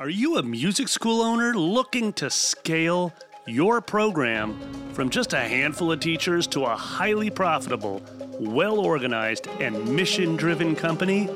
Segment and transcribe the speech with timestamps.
[0.00, 3.12] Are you a music school owner looking to scale
[3.46, 4.58] your program
[4.94, 8.00] from just a handful of teachers to a highly profitable,
[8.40, 11.28] well organized, and mission driven company?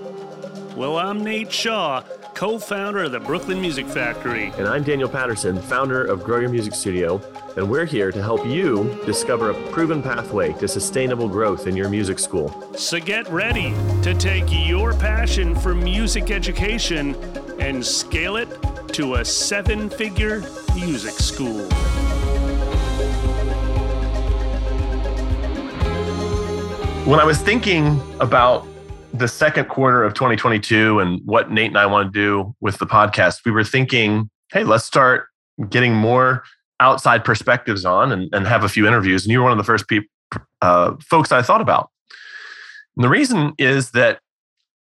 [0.77, 2.05] Well, I'm Nate Shaw,
[2.35, 4.53] co founder of the Brooklyn Music Factory.
[4.59, 7.21] And I'm Daniel Patterson, founder of Grow Your Music Studio,
[7.57, 11.89] and we're here to help you discover a proven pathway to sustainable growth in your
[11.89, 12.69] music school.
[12.77, 13.73] So get ready
[14.03, 17.15] to take your passion for music education
[17.61, 18.49] and scale it
[18.89, 20.43] to a seven figure
[20.75, 21.69] music school.
[27.05, 28.67] When I was thinking about
[29.15, 32.87] the second quarter of 2022 and what Nate and I want to do with the
[32.87, 35.29] podcast, we were thinking, hey, let's start
[35.71, 36.43] getting more
[36.81, 39.25] outside perspectives on and, and have a few interviews.
[39.25, 40.09] And you were one of the first people,
[40.63, 41.91] uh, folks I thought about.
[42.97, 44.19] And the reason is that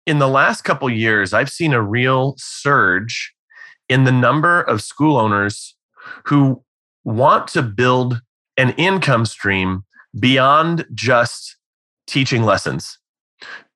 [0.07, 3.35] in the last couple years, I've seen a real surge
[3.91, 5.77] in the number of school owners
[6.25, 6.63] who
[7.05, 8.23] want to build
[8.57, 9.85] an income stream
[10.19, 11.57] beyond just
[12.07, 12.99] teaching lessons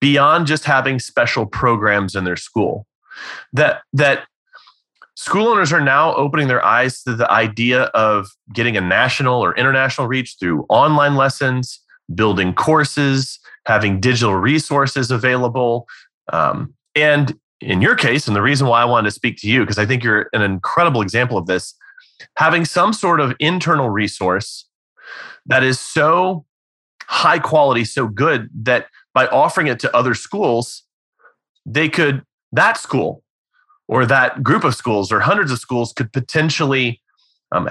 [0.01, 2.87] beyond just having special programs in their school.
[3.53, 4.27] That that
[5.15, 9.57] school owners are now opening their eyes to the idea of getting a national or
[9.57, 11.81] international reach through online lessons,
[12.15, 15.87] building courses, having digital resources available.
[16.33, 19.61] Um, and in your case, and the reason why I wanted to speak to you,
[19.61, 21.75] because I think you're an incredible example of this,
[22.37, 24.69] having some sort of internal resource
[25.47, 26.45] that is so
[27.09, 28.87] high quality, so good that
[29.17, 30.83] by offering it to other schools,
[31.65, 32.23] they could,
[32.53, 33.23] that school
[33.89, 37.01] or that group of schools or hundreds of schools could potentially
[37.51, 37.67] um,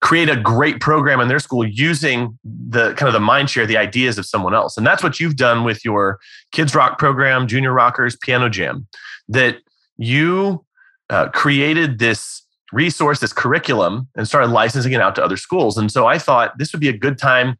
[0.00, 3.76] create a great program in their school using the kind of the mind share, the
[3.76, 4.76] ideas of someone else.
[4.76, 6.20] And that's what you've done with your
[6.52, 8.86] Kids Rock program, Junior Rockers, Piano Jam,
[9.28, 9.56] that
[9.96, 10.64] you
[11.10, 15.76] uh, created this resource, this curriculum, and started licensing it out to other schools.
[15.76, 17.56] And so I thought this would be a good time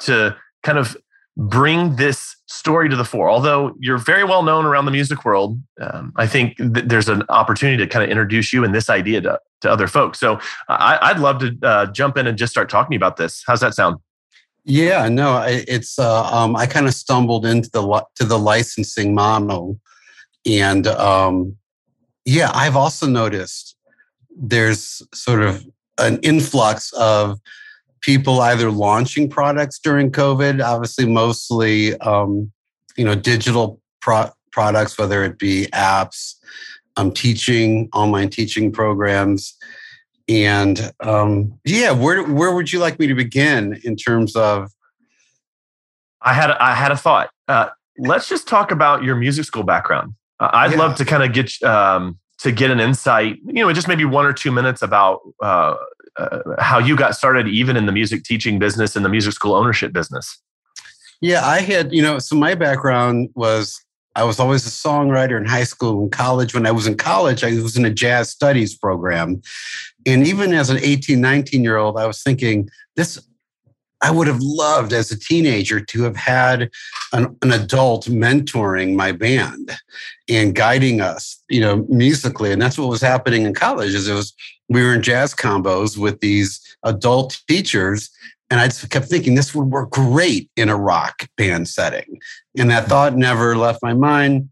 [0.00, 0.96] to kind of
[1.38, 3.30] bring this story to the fore.
[3.30, 7.22] Although you're very well known around the music world, um, I think th- there's an
[7.28, 10.18] opportunity to kind of introduce you and this idea to, to other folks.
[10.18, 13.44] So I, would love to uh, jump in and just start talking about this.
[13.46, 13.98] How's that sound?
[14.64, 19.80] Yeah, no, it's uh, um, I kind of stumbled into the to the licensing model,
[20.44, 21.56] and um,
[22.26, 23.76] yeah, I've also noticed
[24.36, 25.66] there's sort of
[25.96, 27.40] an influx of
[28.00, 32.52] people either launching products during COVID, obviously mostly um,
[32.96, 36.34] you know digital pro- products, whether it be apps,
[36.96, 39.56] um, teaching, online teaching programs,
[40.28, 44.70] and um, yeah, where where would you like me to begin in terms of?
[46.20, 47.30] I had I had a thought.
[47.46, 50.14] Uh, let's just talk about your music school background.
[50.40, 50.78] Uh, I'd yeah.
[50.78, 53.38] love to kind of get um, to get an insight.
[53.44, 55.76] You know, just maybe one or two minutes about uh,
[56.16, 59.54] uh, how you got started even in the music teaching business and the music school
[59.54, 60.40] ownership business.
[61.20, 63.84] Yeah, I had, you know, so my background was
[64.18, 66.52] I was always a songwriter in high school and college.
[66.52, 69.40] When I was in college, I was in a jazz studies program.
[70.06, 73.20] And even as an 18, 19 year old, I was thinking, this,
[74.00, 76.70] I would have loved as a teenager to have had
[77.12, 79.70] an, an adult mentoring my band
[80.28, 82.50] and guiding us, you know, musically.
[82.50, 84.34] And that's what was happening in college is it was
[84.68, 88.10] we were in jazz combos with these adult teachers
[88.50, 92.18] and I just kept thinking this would work great in a rock band setting.
[92.56, 94.48] And that thought never left my mind.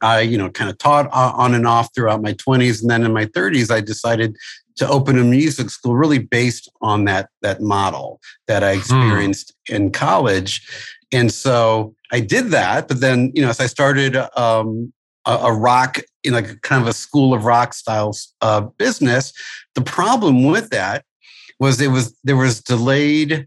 [0.00, 2.80] I, you know, kind of taught on and off throughout my 20s.
[2.80, 4.36] And then in my 30s, I decided
[4.76, 8.80] to open a music school really based on that, that model that I hmm.
[8.80, 9.74] experienced hmm.
[9.74, 10.66] in college.
[11.12, 12.88] And so I did that.
[12.88, 14.92] But then, you know, as I started um,
[15.26, 19.32] a, a rock in like kind of a school of rock style uh, business.
[19.74, 21.04] The problem with that
[21.58, 23.46] was it was there was delayed.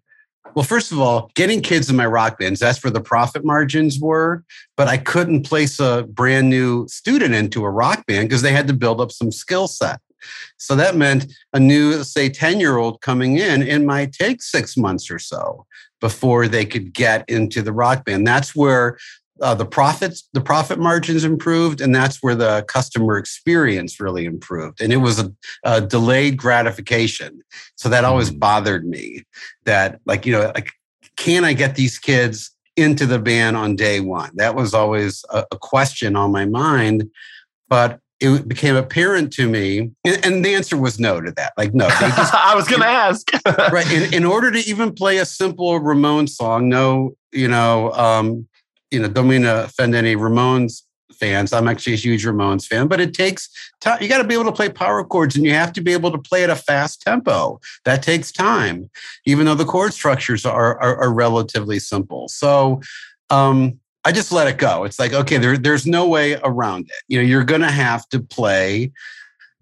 [0.55, 3.99] Well, first of all, getting kids in my rock bands, that's where the profit margins
[3.99, 4.43] were.
[4.75, 8.67] But I couldn't place a brand new student into a rock band because they had
[8.67, 9.99] to build up some skill set.
[10.57, 14.75] So that meant a new, say, 10 year old coming in, it might take six
[14.75, 15.65] months or so
[15.99, 18.25] before they could get into the rock band.
[18.25, 18.97] That's where
[19.41, 24.81] uh, the profits the profit margins improved and that's where the customer experience really improved
[24.81, 25.31] and it was a,
[25.63, 27.41] a delayed gratification
[27.75, 28.39] so that always mm.
[28.39, 29.23] bothered me
[29.65, 30.71] that like you know like
[31.15, 35.45] can i get these kids into the band on day one that was always a,
[35.51, 37.09] a question on my mind
[37.69, 41.53] but it became apparent to me, and, and, the answer was no to that.
[41.55, 41.87] Like, no.
[41.87, 43.29] Just, I was going to ask.
[43.71, 43.89] right.
[43.91, 48.47] In, in order to even play a simple Ramones song, no, you know, um,
[48.91, 51.53] you know, don't mean to offend any Ramones fans.
[51.53, 53.49] I'm actually a huge Ramones fan, but it takes
[53.81, 54.01] time.
[54.01, 56.11] You got to be able to play power chords and you have to be able
[56.11, 57.59] to play at a fast tempo.
[57.85, 58.89] That takes time,
[59.25, 62.27] even though the chord structures are, are, are relatively simple.
[62.27, 62.81] So,
[63.29, 64.85] um, I just let it go.
[64.85, 67.03] It's like, okay, there, there's no way around it.
[67.09, 68.89] You know, you're going to have to play,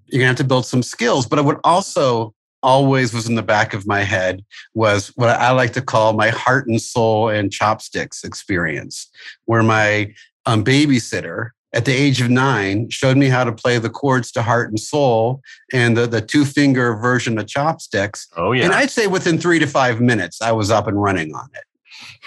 [0.06, 1.26] you're going to have to build some skills.
[1.26, 2.35] But I would also
[2.66, 6.30] always was in the back of my head was what I like to call my
[6.30, 9.10] heart and soul and chopsticks experience,
[9.46, 10.14] where my
[10.46, 14.42] um, babysitter at the age of nine showed me how to play the chords to
[14.42, 15.42] heart and soul
[15.74, 18.28] and the, the two finger version of chopsticks.
[18.36, 18.66] Oh, yeah.
[18.66, 21.64] And I'd say within three to five minutes, I was up and running on it.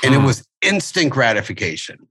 [0.05, 0.23] And hmm.
[0.23, 2.07] it was instant gratification.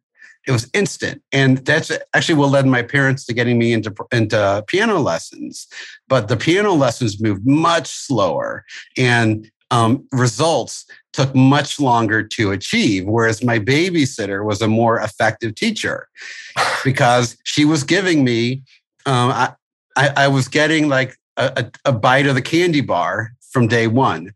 [0.47, 1.21] It was instant.
[1.31, 5.67] And that's actually what led my parents to getting me into, into piano lessons.
[6.07, 8.63] But the piano lessons moved much slower.
[8.97, 13.05] And um, results took much longer to achieve.
[13.05, 16.07] Whereas my babysitter was a more effective teacher
[16.83, 18.63] because she was giving me,
[19.05, 19.53] um, I,
[19.95, 24.33] I, I, was getting like a, a, bite of the candy bar from day one.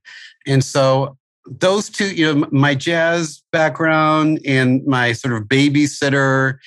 [0.47, 6.57] And so those two, you know, my jazz background and my sort of babysitter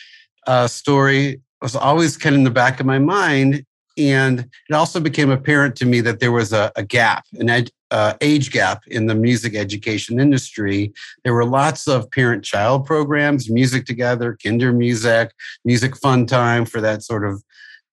[0.47, 3.65] uh, story was always kind of in the back of my mind.
[3.97, 7.71] And it also became apparent to me that there was a, a gap, an ed,
[7.93, 10.93] uh, age gap in the music education industry.
[11.23, 15.31] There were lots of parent child programs, music together, Kindermusik,
[15.65, 17.43] music fun time for that sort of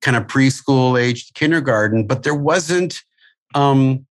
[0.02, 3.04] kind of preschool age kindergarten, but there wasn't,
[3.54, 4.08] um,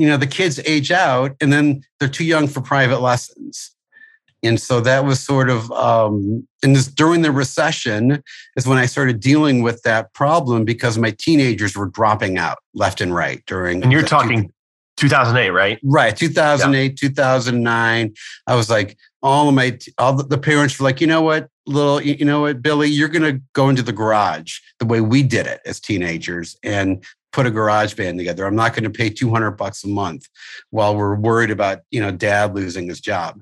[0.00, 3.72] you know, the kids age out and then they're too young for private lessons.
[4.42, 8.22] And so that was sort of, um, and this during the recession
[8.56, 13.02] is when I started dealing with that problem because my teenagers were dropping out left
[13.02, 13.82] and right during.
[13.82, 14.50] And you're talking
[14.96, 15.78] 2008, right?
[15.82, 17.08] Right, 2008, yeah.
[17.08, 18.14] 2009.
[18.46, 22.00] I was like, all of my, all the parents were like, you know what, little,
[22.00, 25.46] you know what, Billy, you're going to go into the garage the way we did
[25.46, 28.44] it as teenagers and put a garage band together.
[28.44, 30.28] I'm not going to pay 200 bucks a month
[30.70, 33.40] while we're worried about, you know, dad losing his job.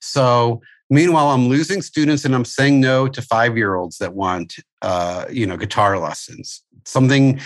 [0.00, 4.56] So meanwhile, I'm losing students and I'm saying no to five year olds that want,
[4.82, 6.62] uh, you know, guitar lessons.
[6.84, 7.40] Something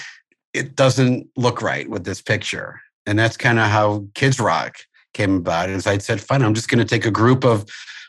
[0.53, 2.81] it doesn't look right with this picture.
[3.05, 4.79] And that's kind of how Kids Rock
[5.13, 5.69] came about.
[5.69, 7.67] Is I said, fine, I'm just going to take a group of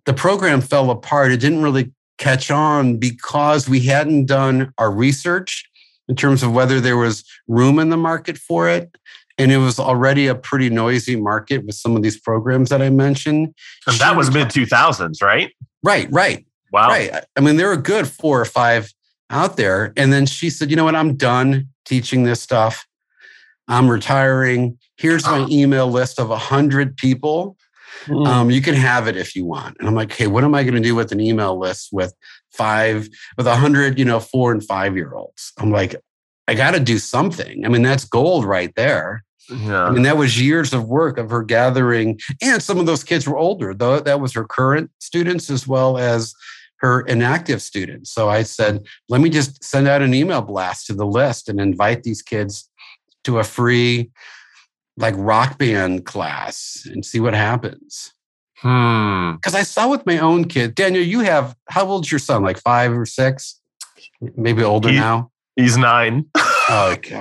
[0.05, 1.31] the program fell apart.
[1.31, 5.67] It didn't really catch on because we hadn't done our research
[6.07, 8.95] in terms of whether there was room in the market for it.
[9.39, 12.91] And it was already a pretty noisy market with some of these programs that I
[12.91, 13.55] mentioned.
[13.87, 15.51] And that was mid 2000s, right?
[15.81, 16.45] Right, right.
[16.71, 16.89] Wow.
[16.89, 17.11] Right.
[17.35, 18.93] I mean, there were good four or five
[19.31, 19.91] out there.
[19.97, 20.93] And then she said, you know what?
[20.93, 22.85] I'm done teaching this stuff.
[23.67, 24.77] I'm retiring.
[24.97, 27.57] Here's my email list of 100 people.
[28.05, 28.27] Mm.
[28.27, 29.77] Um, you can have it if you want.
[29.79, 32.13] And I'm like, hey, what am I going to do with an email list with
[32.51, 35.53] five, with 100, you know, four and five year olds?
[35.57, 35.95] I'm like,
[36.47, 37.65] I got to do something.
[37.65, 39.23] I mean, that's gold right there.
[39.49, 39.83] Yeah.
[39.83, 42.19] I mean, that was years of work of her gathering.
[42.41, 43.99] And some of those kids were older, though.
[43.99, 46.33] That was her current students as well as
[46.79, 48.11] her inactive students.
[48.11, 51.59] So I said, let me just send out an email blast to the list and
[51.59, 52.69] invite these kids
[53.23, 54.11] to a free
[54.97, 58.13] like rock band class and see what happens.
[58.57, 59.33] Hmm.
[59.33, 62.43] Because I saw with my own kid, Daniel, you have how old's your son?
[62.43, 63.59] Like five or six?
[64.35, 65.31] Maybe older he, now?
[65.55, 66.25] He's nine.
[66.69, 67.19] Okay.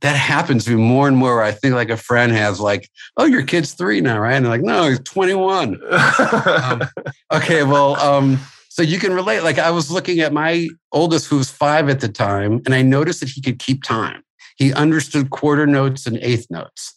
[0.00, 1.42] that happens to me more and more.
[1.42, 4.34] I think like a friend has like, oh, your kid's three now, right?
[4.34, 5.78] And they're like, no, he's 21.
[5.92, 6.82] um,
[7.32, 9.42] okay, well, um, so you can relate.
[9.42, 12.82] Like I was looking at my oldest, who was five at the time, and I
[12.82, 14.22] noticed that he could keep time.
[14.60, 16.96] He understood quarter notes and eighth notes.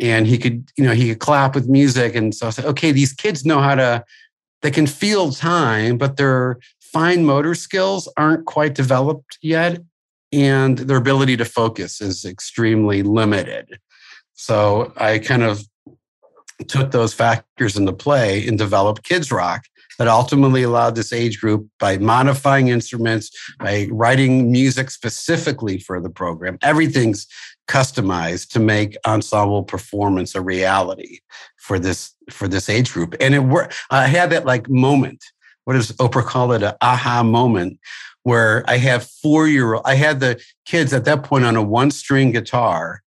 [0.00, 2.16] And he could, you know, he could clap with music.
[2.16, 4.04] And so I said, okay, these kids know how to,
[4.62, 9.82] they can feel time, but their fine motor skills aren't quite developed yet.
[10.32, 13.78] And their ability to focus is extremely limited.
[14.32, 15.62] So I kind of
[16.66, 19.64] took those factors into play and developed Kids Rock
[19.98, 26.10] that ultimately allowed this age group by modifying instruments, by writing music specifically for the
[26.10, 26.58] program.
[26.62, 27.26] Everything's
[27.68, 31.20] customized to make ensemble performance a reality
[31.56, 33.14] for this for this age group.
[33.20, 33.74] And it worked.
[33.90, 35.24] I had that like moment.
[35.64, 36.62] What does Oprah call it?
[36.62, 37.78] An aha moment
[38.22, 39.82] where I have four year old.
[39.86, 43.02] I had the kids at that point on a one string guitar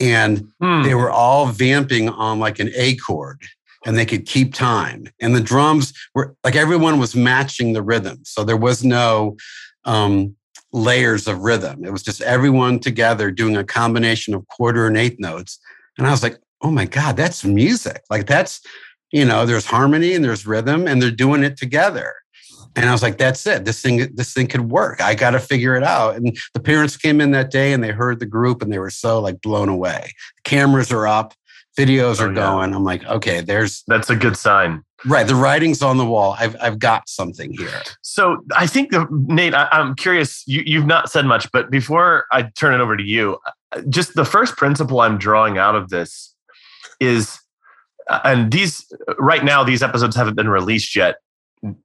[0.00, 0.82] and hmm.
[0.82, 3.40] they were all vamping on like an A chord
[3.86, 5.08] and they could keep time.
[5.20, 8.18] And the drums were like everyone was matching the rhythm.
[8.24, 9.36] So there was no
[9.84, 10.34] um,
[10.72, 11.84] layers of rhythm.
[11.84, 15.58] It was just everyone together doing a combination of quarter and eighth notes.
[15.96, 18.02] And I was like, oh my God, that's music.
[18.10, 18.60] Like that's,
[19.12, 22.12] you know, there's harmony and there's rhythm and they're doing it together.
[22.74, 23.64] And I was like, that's it.
[23.64, 25.00] This thing, this thing could work.
[25.00, 26.16] I got to figure it out.
[26.16, 28.90] And the parents came in that day and they heard the group and they were
[28.90, 30.12] so like blown away.
[30.44, 31.32] Cameras are up,
[31.76, 32.34] videos are oh, yeah.
[32.34, 32.74] going.
[32.74, 34.82] I'm like, okay, there's that's a good sign.
[35.04, 35.26] Right.
[35.26, 36.36] The writing's on the wall.
[36.38, 37.82] I've I've got something here.
[38.02, 42.24] So I think the Nate, I, am curious, you, you've not said much, but before
[42.32, 43.38] I turn it over to you,
[43.72, 46.34] uh, just the first principle I'm drawing out of this
[46.98, 47.38] is
[48.08, 51.16] uh, and these right now these episodes haven't been released yet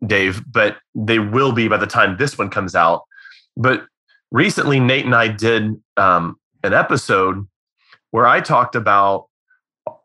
[0.06, 3.04] Dave, but they will be by the time this one comes out.
[3.58, 3.86] But
[4.32, 7.48] recently, Nate and I did um, an episode
[8.12, 9.28] where I talked about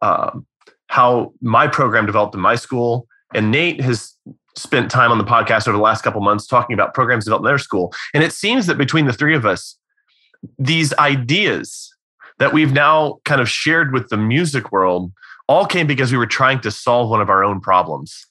[0.02, 0.46] um,
[0.88, 4.14] how my program developed in my school, and Nate has
[4.56, 7.50] spent time on the podcast over the last couple months talking about programs developed in
[7.50, 7.92] their school.
[8.14, 9.78] And it seems that between the three of us,
[10.58, 11.92] these ideas
[12.38, 15.12] that we've now kind of shared with the music world
[15.48, 18.26] all came because we were trying to solve one of our own problems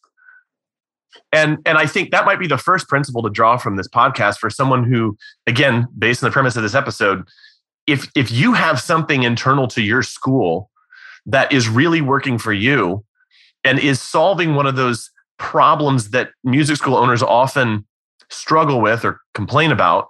[1.31, 4.37] and and i think that might be the first principle to draw from this podcast
[4.37, 5.17] for someone who
[5.47, 7.23] again based on the premise of this episode
[7.87, 10.69] if if you have something internal to your school
[11.25, 13.03] that is really working for you
[13.63, 17.85] and is solving one of those problems that music school owners often
[18.29, 20.07] struggle with or complain about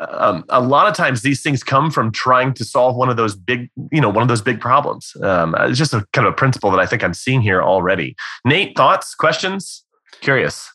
[0.00, 3.36] um, a lot of times these things come from trying to solve one of those
[3.36, 6.36] big you know one of those big problems um, it's just a kind of a
[6.36, 9.86] principle that i think i'm seeing here already nate thoughts questions
[10.20, 10.72] Curious.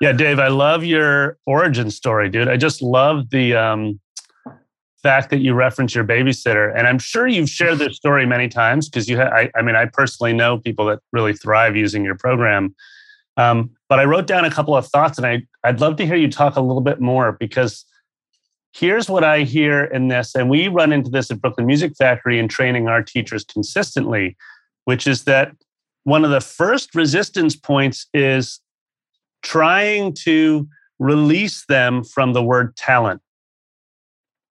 [0.00, 2.48] Yeah, Dave, I love your origin story, dude.
[2.48, 4.00] I just love the um,
[5.04, 8.88] fact that you reference your babysitter, and I'm sure you've shared this story many times
[8.88, 9.18] because you.
[9.18, 12.74] Ha- I, I, mean, I personally know people that really thrive using your program.
[13.36, 16.16] Um, but I wrote down a couple of thoughts, and I I'd love to hear
[16.16, 17.84] you talk a little bit more because
[18.74, 22.38] here's what I hear in this, and we run into this at Brooklyn Music Factory
[22.38, 24.36] in training our teachers consistently,
[24.86, 25.52] which is that
[26.04, 28.60] one of the first resistance points is
[29.42, 30.66] trying to
[30.98, 33.20] release them from the word talent,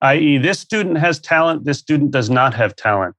[0.04, 3.16] i.e., this student has talent, this student does not have talent.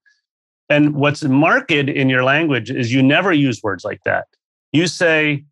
[0.70, 4.26] And what's marked in your language is you never use words like that.
[4.72, 5.44] You say,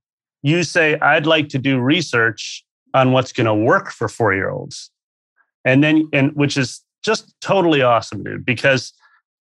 [0.42, 4.50] you say, I'd like to do research on what's going to work for four year
[4.50, 4.90] olds.
[5.64, 8.92] And then, and which is just totally awesome, dude, because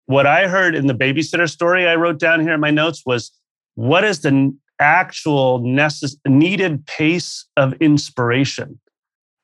[0.07, 3.31] what I heard in the babysitter story I wrote down here in my notes was
[3.75, 8.81] what is the actual necess- needed pace of inspiration.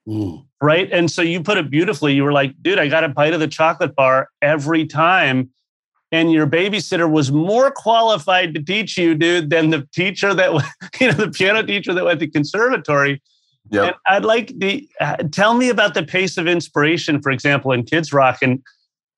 [0.09, 0.45] Mm.
[0.65, 0.91] Right.
[0.91, 2.15] And so you put it beautifully.
[2.15, 5.51] You were like, dude, I got a bite of the chocolate bar every time.
[6.11, 10.51] And your babysitter was more qualified to teach you, dude, than the teacher that,
[11.01, 13.21] you know, the piano teacher that went to conservatory.
[13.73, 13.85] Yep.
[13.85, 17.85] And I'd like the uh, tell me about the pace of inspiration, for example, in
[17.85, 18.39] Kids Rock.
[18.41, 18.63] And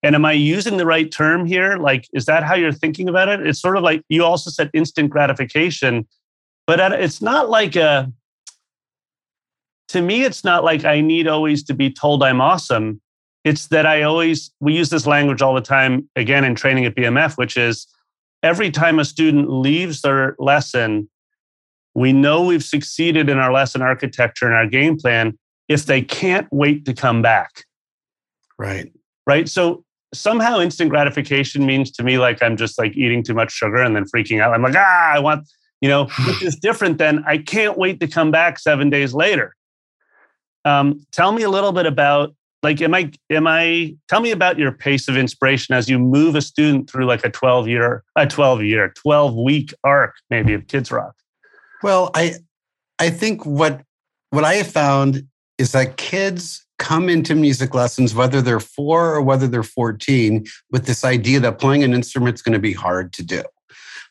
[0.02, 1.76] and am I using the right term here?
[1.76, 3.46] Like, is that how you're thinking about it?
[3.46, 6.08] It's sort of like you also said instant gratification,
[6.66, 8.12] but it's not like a,
[9.88, 13.00] to me, it's not like I need always to be told I'm awesome.
[13.44, 16.96] It's that I always, we use this language all the time, again, in training at
[16.96, 17.86] BMF, which is
[18.42, 21.08] every time a student leaves their lesson,
[21.94, 25.38] we know we've succeeded in our lesson architecture and our game plan
[25.68, 27.64] if they can't wait to come back.
[28.58, 28.92] Right.
[29.26, 29.48] Right.
[29.48, 33.78] So somehow instant gratification means to me like I'm just like eating too much sugar
[33.78, 34.54] and then freaking out.
[34.54, 35.48] I'm like, ah, I want,
[35.80, 39.54] you know, which is different than I can't wait to come back seven days later.
[40.66, 44.58] Um, tell me a little bit about like, am I, am I, tell me about
[44.58, 48.26] your pace of inspiration as you move a student through like a 12 year, a
[48.26, 51.14] 12 year, 12 week arc, maybe of Kids Rock.
[51.84, 52.34] Well, I,
[52.98, 53.82] I think what,
[54.30, 59.22] what I have found is that kids come into music lessons, whether they're four or
[59.22, 63.12] whether they're 14, with this idea that playing an instrument is going to be hard
[63.12, 63.42] to do.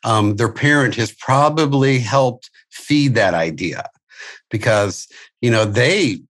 [0.02, 3.88] Um, their parent has probably helped feed that idea
[4.50, 5.08] because,
[5.42, 6.20] you know, they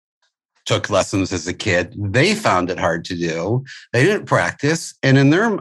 [0.67, 1.95] took lessons as a kid.
[1.97, 3.65] They found it hard to do.
[3.93, 4.95] They didn't practice.
[5.03, 5.59] And in their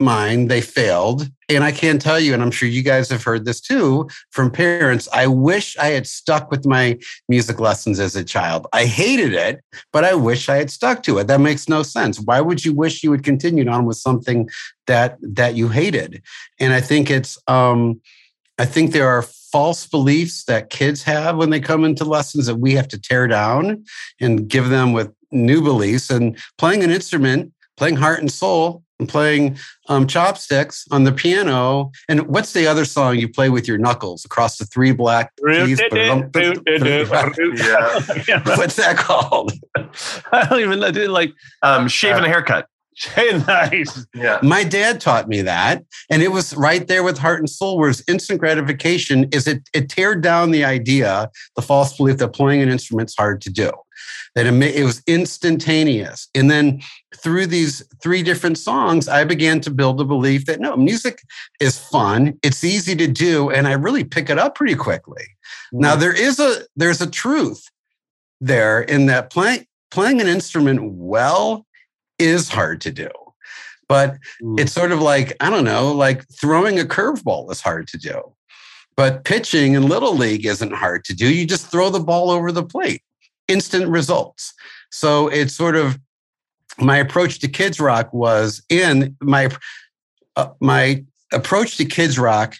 [0.00, 1.28] mind, they failed.
[1.48, 4.50] And I can tell you, and I'm sure you guys have heard this too from
[4.50, 6.98] parents, I wish I had stuck with my
[7.28, 8.66] music lessons as a child.
[8.72, 9.60] I hated it,
[9.92, 11.26] but I wish I had stuck to it.
[11.26, 12.20] That makes no sense.
[12.20, 14.48] Why would you wish you had continued on with something
[14.86, 16.22] that that you hated?
[16.60, 18.00] And I think it's um
[18.58, 22.56] I think there are false beliefs that kids have when they come into lessons that
[22.56, 23.84] we have to tear down
[24.20, 26.10] and give them with new beliefs.
[26.10, 29.56] And playing an instrument, playing heart and soul, and playing
[29.88, 31.92] um, chopsticks on the piano.
[32.08, 35.32] And what's the other song you play with your knuckles across the three black
[35.66, 35.80] keys?
[38.28, 38.56] yeah.
[38.56, 39.52] What's that called?
[40.32, 40.88] I don't even know.
[41.10, 42.66] Like Um, shaving a haircut.
[43.46, 44.06] nice.
[44.14, 44.38] Yeah.
[44.42, 47.78] My dad taught me that, and it was right there with heart and soul.
[47.78, 52.62] Whereas instant gratification is it it teared down the idea, the false belief that playing
[52.62, 53.70] an instrument's hard to do,
[54.34, 56.28] that it, ma- it was instantaneous.
[56.34, 56.80] And then
[57.16, 61.22] through these three different songs, I began to build the belief that no, music
[61.60, 65.24] is fun, it's easy to do, and I really pick it up pretty quickly.
[65.72, 65.80] Mm-hmm.
[65.80, 67.64] Now there is a there's a truth
[68.40, 71.64] there in that playing playing an instrument well
[72.18, 73.08] is hard to do.
[73.88, 74.18] But
[74.58, 78.20] it's sort of like, I don't know, like throwing a curveball is hard to do.
[78.96, 81.32] But pitching in Little League isn't hard to do.
[81.32, 83.02] You just throw the ball over the plate,
[83.46, 84.52] instant results.
[84.90, 85.98] So it's sort of
[86.78, 89.50] my approach to Kids Rock was in my
[90.36, 92.56] uh, my approach to Kids Rock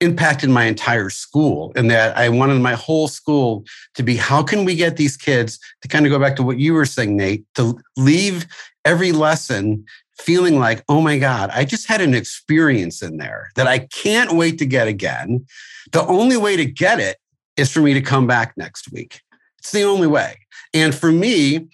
[0.00, 3.64] impacted my entire school in that I wanted my whole school
[3.94, 6.58] to be how can we get these kids to kind of go back to what
[6.58, 8.46] you were saying, Nate, to leave
[8.84, 9.84] every lesson
[10.18, 14.32] feeling like, oh my God, I just had an experience in there that I can't
[14.32, 15.46] wait to get again.
[15.92, 17.18] The only way to get it
[17.56, 19.20] is for me to come back next week.
[19.58, 20.38] It's the only way.
[20.72, 21.68] And for me,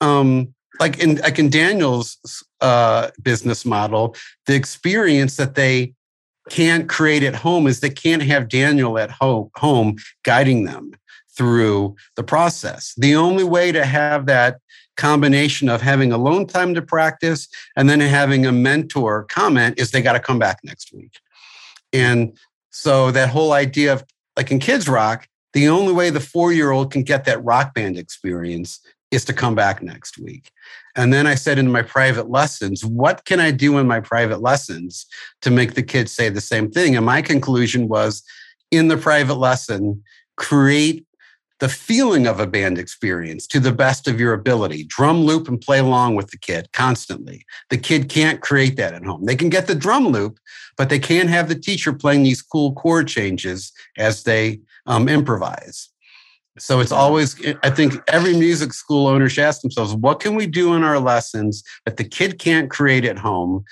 [0.00, 2.16] um, like in like in Daniel's
[2.60, 5.94] uh, business model, the experience that they
[6.48, 10.92] can't create at home is they can't have Daniel at home, home guiding them
[11.36, 12.94] through the process.
[12.96, 14.58] The only way to have that
[14.96, 20.02] combination of having alone time to practice and then having a mentor comment is they
[20.02, 21.18] got to come back next week.
[21.92, 22.36] And
[22.70, 24.04] so that whole idea of
[24.36, 27.74] like in Kids Rock, the only way the four year old can get that rock
[27.74, 30.50] band experience is to come back next week.
[30.96, 34.40] And then I said in my private lessons, what can I do in my private
[34.40, 35.06] lessons
[35.42, 36.96] to make the kids say the same thing?
[36.96, 38.22] And my conclusion was
[38.70, 40.02] in the private lesson,
[40.36, 41.04] create
[41.60, 44.84] the feeling of a band experience to the best of your ability.
[44.84, 47.44] Drum loop and play along with the kid constantly.
[47.68, 49.26] The kid can't create that at home.
[49.26, 50.38] They can get the drum loop,
[50.78, 55.89] but they can't have the teacher playing these cool chord changes as they um, improvise.
[56.60, 60.46] So it's always, I think every music school owner should ask themselves, what can we
[60.46, 63.64] do in our lessons that the kid can't create at home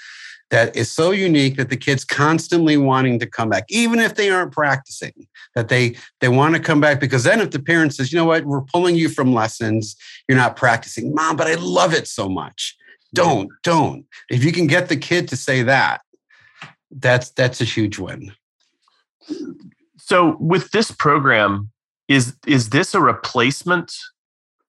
[0.51, 4.31] that is so unique that the kid's constantly wanting to come back, even if they
[4.31, 5.13] aren't practicing,
[5.55, 8.25] that they they want to come back because then if the parent says, you know
[8.25, 9.95] what, we're pulling you from lessons,
[10.27, 12.77] you're not practicing, mom, but I love it so much.
[13.15, 14.07] Don't, don't.
[14.31, 16.01] If you can get the kid to say that,
[16.91, 18.33] that's that's a huge win.
[19.99, 21.71] So with this program,
[22.09, 23.95] is is this a replacement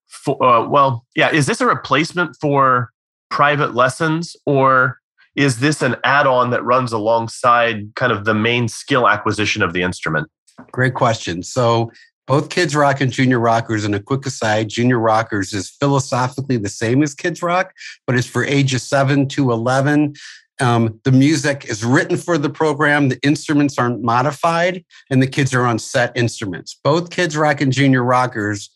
[0.06, 0.42] for?
[0.42, 2.90] Uh, well, yeah, is this a replacement for
[3.30, 4.98] private lessons, or
[5.34, 9.82] is this an add-on that runs alongside kind of the main skill acquisition of the
[9.82, 10.28] instrument?
[10.72, 11.42] Great question.
[11.42, 11.90] So
[12.26, 16.68] both Kids Rock and Junior Rockers, and a quick aside, Junior Rockers is philosophically the
[16.68, 17.72] same as Kids Rock,
[18.06, 20.14] but it's for ages seven to 11.
[20.60, 23.08] Um, the music is written for the program.
[23.08, 26.78] The instruments aren't modified, and the kids are on set instruments.
[26.82, 28.70] Both Kids Rock and Junior Rockers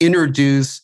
[0.00, 0.82] introduce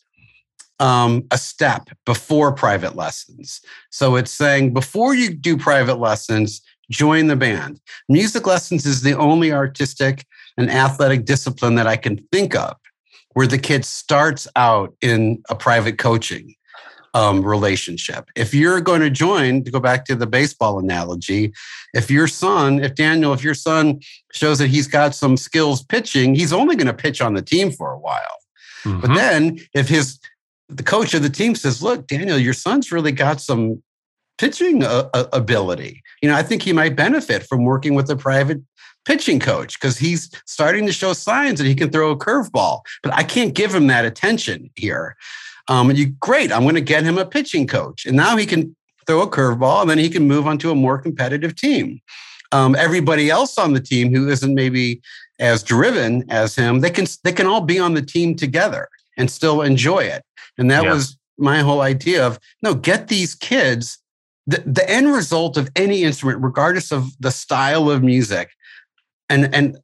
[0.79, 3.61] um, a step before private lessons.
[3.91, 7.81] So it's saying before you do private lessons, join the band.
[8.09, 10.25] Music lessons is the only artistic
[10.57, 12.77] and athletic discipline that I can think of
[13.37, 16.55] where the kid starts out in a private coaching
[17.17, 18.29] um, relationship.
[18.37, 21.55] If you're going to join, to go back to the baseball analogy,
[21.95, 24.01] if your son, if Daniel, if your son
[24.33, 27.73] shows that he's got some skills pitching, he's only going to pitch on the team
[27.73, 28.21] for a while.
[28.85, 29.01] Mm-hmm.
[29.01, 30.21] But then if his
[30.69, 33.83] the coach of the team says, "Look, Daniel, your son's really got some
[34.37, 36.03] pitching uh, ability.
[36.21, 38.61] You know, I think he might benefit from working with a private
[39.07, 42.81] pitching coach because he's starting to show signs that he can throw a curveball.
[43.03, 45.17] But I can't give him that attention here.
[45.69, 46.53] Um, you great.
[46.53, 48.77] I'm going to get him a pitching coach, and now he can
[49.07, 52.01] throw a curveball, and then he can move on to a more competitive team.
[52.53, 55.01] Um, everybody else on the team who isn't maybe
[55.39, 59.31] as driven as him, they can they can all be on the team together and
[59.31, 60.23] still enjoy it.
[60.59, 60.93] And that yeah.
[60.93, 63.99] was my whole idea of no, get these kids.
[64.49, 68.51] The, the end result of any instrument, regardless of the style of music,
[69.29, 69.77] and and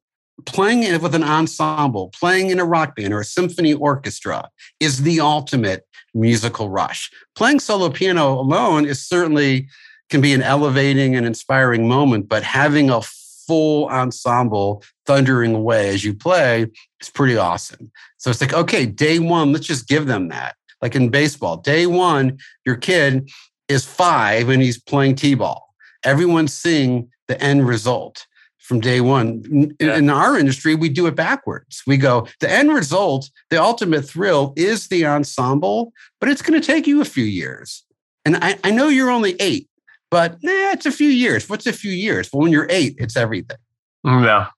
[0.47, 4.49] playing with an ensemble, playing in a rock band or a symphony orchestra
[4.81, 7.11] is the ultimate musical rush.
[7.35, 9.69] Playing solo piano alone is certainly
[10.11, 13.01] can be an elevating and inspiring moment, but having a
[13.47, 16.67] full ensemble thundering away as you play
[17.01, 17.91] is pretty awesome.
[18.19, 20.55] So it's like, okay, day one, let's just give them that.
[20.81, 23.31] Like in baseball, day one, your kid
[23.69, 25.75] is five and he's playing T ball.
[26.05, 28.27] Everyone's seeing the end result
[28.63, 29.43] from day one.
[29.51, 29.97] In, yeah.
[29.97, 31.83] in, our industry, we do it backwards.
[31.87, 36.67] We go, the end result, the ultimate thrill is the ensemble, but it's going to
[36.67, 37.85] take you a few years.
[38.25, 39.69] And I, I know you're only eight,
[40.11, 41.49] but nah, it's a few years.
[41.49, 42.31] What's a few years?
[42.33, 43.59] Well, when you're eight, it's everything.
[44.07, 44.49] Mm, yeah.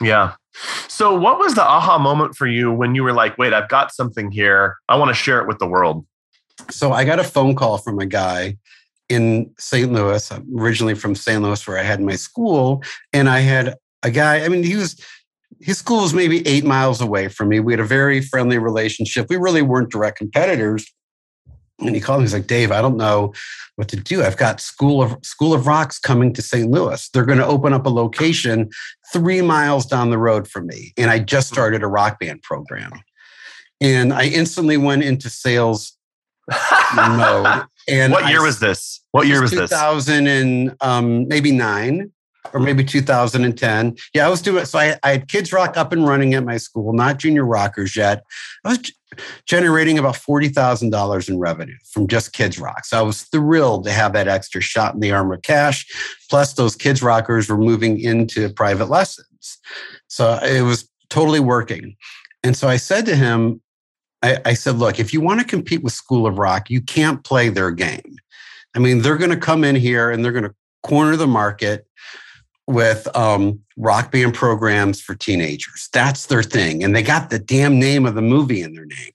[0.00, 0.34] Yeah.
[0.88, 3.92] So, what was the aha moment for you when you were like, wait, I've got
[3.92, 4.76] something here.
[4.88, 6.04] I want to share it with the world?
[6.70, 8.56] So, I got a phone call from a guy
[9.08, 9.92] in St.
[9.92, 10.30] Louis.
[10.30, 11.42] I'm originally from St.
[11.42, 14.44] Louis, where I had my school, and I had a guy.
[14.44, 15.00] I mean, he was
[15.60, 17.60] his school was maybe eight miles away from me.
[17.60, 19.26] We had a very friendly relationship.
[19.28, 20.86] We really weren't direct competitors.
[21.80, 22.24] And he called me.
[22.24, 23.32] He's like, Dave, I don't know
[23.76, 24.22] what to do.
[24.22, 26.68] I've got School of School of Rocks coming to St.
[26.68, 27.08] Louis.
[27.10, 28.68] They're going to open up a location
[29.12, 31.54] three miles down the road from me, and I just mm-hmm.
[31.54, 32.90] started a rock band program.
[33.80, 35.96] And I instantly went into sales
[36.96, 37.64] mode.
[37.88, 39.00] And what year I, was this?
[39.12, 39.70] What year was 2000 this?
[39.70, 42.12] 2000 and um, maybe nine
[42.52, 43.96] or maybe 2010.
[44.14, 44.78] Yeah, I was doing so.
[44.78, 48.22] I, I, had Kids Rock up and running at my school, not Junior Rockers yet.
[48.64, 48.92] I was
[49.46, 52.84] generating about $40,000 in revenue from just Kids Rock.
[52.84, 55.86] So I was thrilled to have that extra shot in the arm of cash.
[56.30, 59.58] Plus, those Kids Rockers were moving into private lessons.
[60.08, 61.96] So it was totally working.
[62.42, 63.60] And so I said to him,
[64.22, 67.22] I, I said, look, if you want to compete with School of Rock, you can't
[67.24, 68.16] play their game.
[68.74, 71.86] I mean, they're going to come in here and they're going to corner the market
[72.66, 75.88] with um, rock band programs for teenagers.
[75.92, 76.84] That's their thing.
[76.84, 79.12] And they got the damn name of the movie in their name.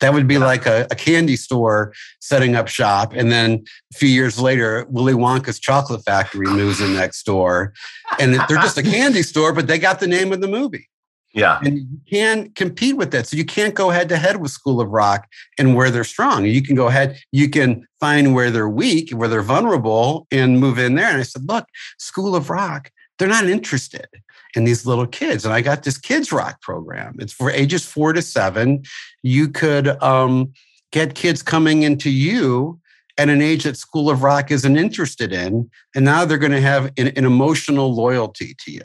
[0.00, 3.12] That would be like a, a, candy store setting up shop.
[3.14, 7.72] And then a few years later, Willy Wonka's chocolate factory moves in next door.
[8.18, 10.88] And they're just a candy store, but they got the name of the movie.
[11.32, 11.60] Yeah.
[11.64, 13.26] And you can compete with that.
[13.26, 15.26] So you can't go head to head with School of Rock
[15.58, 16.44] and where they're strong.
[16.44, 20.78] You can go ahead, you can find where they're weak, where they're vulnerable, and move
[20.78, 21.08] in there.
[21.08, 21.66] And I said, look,
[21.98, 24.06] School of Rock, they're not interested
[24.54, 25.44] in these little kids.
[25.44, 27.16] And I got this kids rock program.
[27.18, 28.82] It's for ages four to seven.
[29.22, 30.52] You could um,
[30.90, 32.78] get kids coming into you
[33.18, 35.70] at an age that School of Rock isn't interested in.
[35.94, 38.82] And now they're going to have an, an emotional loyalty to you.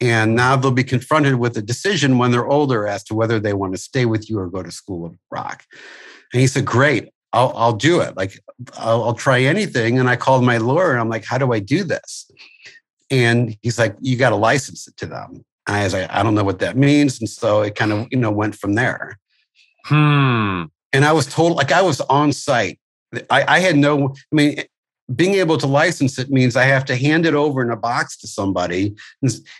[0.00, 3.52] And now they'll be confronted with a decision when they're older as to whether they
[3.52, 5.64] want to stay with you or go to School of Rock.
[6.32, 8.16] And he said, Great, I'll, I'll do it.
[8.16, 8.40] Like,
[8.78, 9.98] I'll, I'll try anything.
[9.98, 12.30] And I called my lawyer and I'm like, How do I do this?
[13.10, 15.44] And he's like, You got to license it to them.
[15.66, 17.20] And I was like, I don't know what that means.
[17.20, 19.18] And so it kind of, you know, went from there.
[19.84, 20.64] Hmm.
[20.92, 22.80] And I was told, like, I was on site.
[23.28, 24.62] I, I had no, I mean,
[25.14, 28.16] being able to license it means I have to hand it over in a box
[28.18, 28.94] to somebody.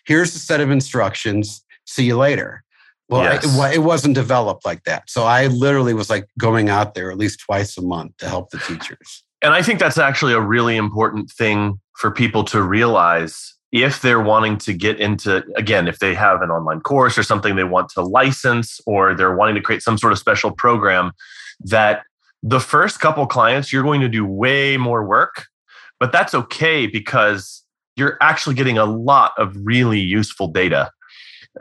[0.07, 1.65] Here's the set of instructions.
[1.87, 2.63] See you later.
[3.09, 3.59] Well, yes.
[3.59, 5.11] I, it wasn't developed like that.
[5.11, 8.51] So I literally was like going out there at least twice a month to help
[8.51, 9.25] the teachers.
[9.43, 14.21] And I think that's actually a really important thing for people to realize if they're
[14.21, 17.89] wanting to get into, again, if they have an online course or something they want
[17.91, 21.13] to license or they're wanting to create some sort of special program,
[21.61, 22.03] that
[22.43, 25.47] the first couple clients, you're going to do way more work,
[25.99, 27.65] but that's okay because
[27.97, 30.91] you're actually getting a lot of really useful data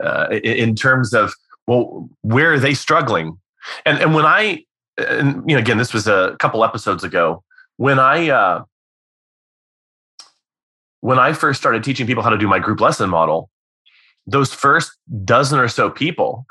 [0.00, 1.34] uh, in terms of,
[1.66, 3.38] well, where are they struggling?
[3.84, 4.64] And, and when I,
[4.96, 7.42] and you know, again, this was a couple episodes ago,
[7.76, 8.64] when I, uh,
[11.00, 13.50] when I first started teaching people how to do my group lesson model,
[14.26, 14.92] those first
[15.24, 16.46] dozen or so people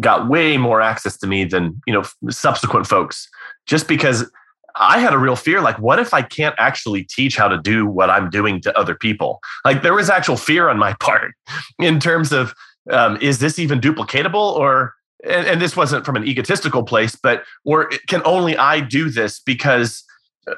[0.00, 3.28] got way more access to me than you know subsequent folks
[3.66, 4.30] just because
[4.76, 7.86] I had a real fear like, what if I can't actually teach how to do
[7.86, 9.40] what I'm doing to other people?
[9.64, 11.32] Like, there was actual fear on my part
[11.78, 12.54] in terms of,
[12.90, 14.34] um, is this even duplicatable?
[14.34, 14.94] Or,
[15.24, 19.38] and, and, this wasn't from an egotistical place, but, or can only I do this
[19.40, 20.02] because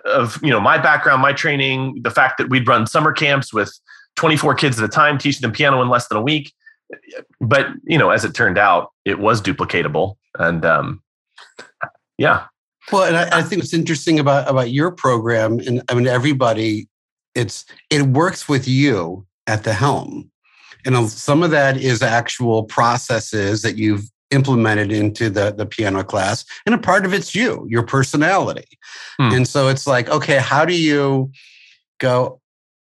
[0.05, 3.73] of, you know, my background, my training, the fact that we'd run summer camps with
[4.17, 6.53] 24 kids at a time, teaching them piano in less than a week.
[7.41, 10.17] But, you know, as it turned out, it was duplicatable.
[10.39, 11.03] And, um,
[12.19, 12.47] Yeah.
[12.91, 16.89] Well, and I, I think what's interesting about about your program, and I mean everybody,
[17.35, 20.31] it's it works with you at the helm,
[20.85, 26.45] and some of that is actual processes that you've implemented into the the piano class,
[26.67, 28.79] and a part of it's you, your personality,
[29.19, 29.33] hmm.
[29.33, 31.31] and so it's like, okay, how do you
[31.99, 32.41] go?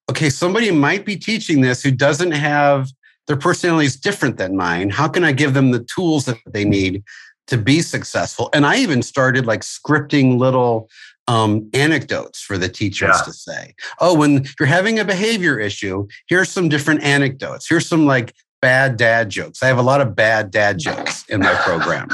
[0.10, 2.90] Okay, somebody might be teaching this who doesn't have
[3.30, 4.90] their personality is different than mine.
[4.90, 7.04] How can I give them the tools that they need
[7.50, 8.50] to be successful.
[8.54, 10.90] And I even started like scripting little
[11.28, 13.22] um, anecdotes for the teachers yeah.
[13.24, 17.68] to say, oh, when you're having a behavior issue, here's some different anecdotes.
[17.70, 19.62] Here's some like bad dad jokes.
[19.62, 22.08] I have a lot of bad dad jokes in my program.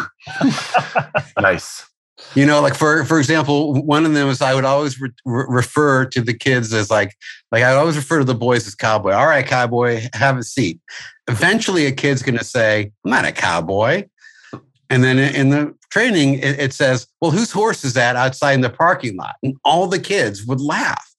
[1.39, 1.85] nice.
[2.33, 6.05] You know, like for for example, one of them is I would always re- refer
[6.05, 7.13] to the kids as like
[7.51, 9.11] like I always refer to the boys as cowboy.
[9.11, 10.79] All right, cowboy, have a seat.
[11.27, 14.05] Eventually, a kid's going to say, "I'm not a cowboy."
[14.89, 18.61] And then in the training, it, it, says, Well, whose horse is that outside in
[18.61, 19.35] the parking lot?
[19.43, 21.11] And all the kids would laugh.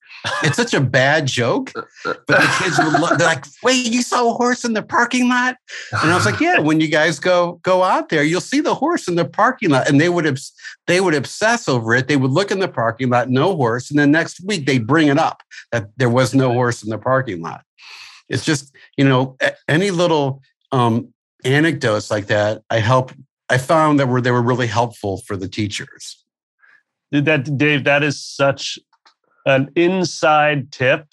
[0.43, 1.73] It's such a bad joke,
[2.05, 5.57] but the kids would they're like, Wait, you saw a horse in the parking lot?
[6.03, 8.75] And I was like, Yeah, when you guys go go out there, you'll see the
[8.75, 9.89] horse in the parking lot.
[9.89, 10.39] And they would
[10.87, 12.09] they would obsess over it.
[12.09, 13.91] They would look in the parking lot, no horse.
[13.91, 16.99] And then next week they bring it up that there was no horse in the
[16.99, 17.63] parking lot.
[18.29, 19.37] It's just, you know,
[19.69, 21.13] any little um,
[21.45, 23.13] anecdotes like that, I help
[23.49, 26.23] I found that were they were really helpful for the teachers.
[27.13, 28.79] That Dave, that is such
[29.45, 31.07] an inside tip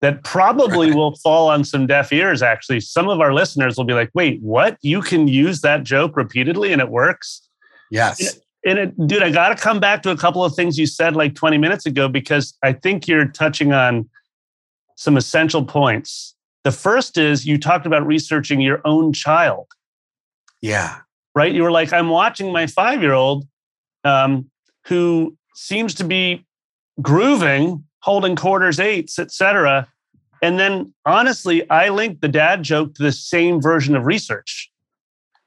[0.00, 2.42] that probably will fall on some deaf ears.
[2.42, 4.78] Actually, some of our listeners will be like, "Wait, what?
[4.80, 7.46] You can use that joke repeatedly and it works?"
[7.90, 8.38] Yes.
[8.66, 11.14] And it, dude, I got to come back to a couple of things you said
[11.14, 14.08] like 20 minutes ago because I think you're touching on
[14.96, 16.34] some essential points.
[16.62, 19.66] The first is you talked about researching your own child.
[20.62, 21.00] Yeah
[21.34, 21.52] right?
[21.52, 23.46] You were like, I'm watching my five year old
[24.04, 24.50] um,
[24.86, 26.46] who seems to be
[27.00, 29.88] grooving, holding quarters, eights, etc.
[30.42, 34.70] And then honestly, I linked the dad joke to the same version of research.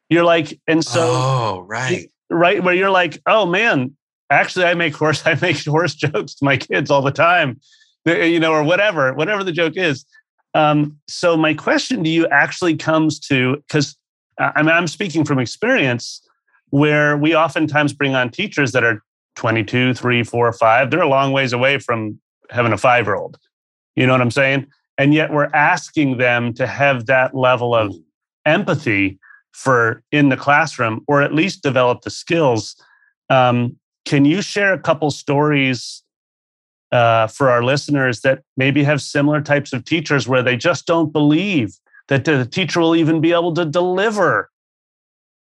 [0.10, 3.95] You're like, and so, oh, right, right, where you're like, oh man,
[4.30, 7.60] actually, I make horse, I make horse jokes to my kids all the time,
[8.06, 10.06] you know, or whatever, whatever the joke is.
[10.54, 13.97] Um, so my question to you actually comes to because
[14.39, 16.21] I mean, I'm speaking from experience
[16.69, 19.02] where we oftentimes bring on teachers that are
[19.36, 20.91] 22, 3, 4, 5.
[20.91, 22.19] They're a long ways away from
[22.50, 23.38] having a five year old.
[23.95, 24.67] You know what I'm saying?
[24.97, 27.95] And yet we're asking them to have that level of
[28.45, 29.19] empathy
[29.52, 32.76] for in the classroom or at least develop the skills.
[33.30, 36.04] Um, can you share a couple stories
[36.91, 41.12] uh, for our listeners that maybe have similar types of teachers where they just don't
[41.12, 41.73] believe
[42.07, 44.49] that the teacher will even be able to deliver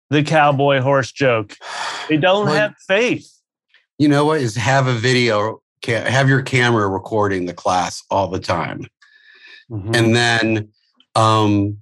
[0.09, 1.55] the cowboy horse joke.
[2.09, 3.31] They don't well, have faith.
[3.97, 4.41] You know what?
[4.41, 8.87] Is have a video, have your camera recording the class all the time.
[9.71, 9.95] Mm-hmm.
[9.95, 10.69] And then
[11.15, 11.77] um,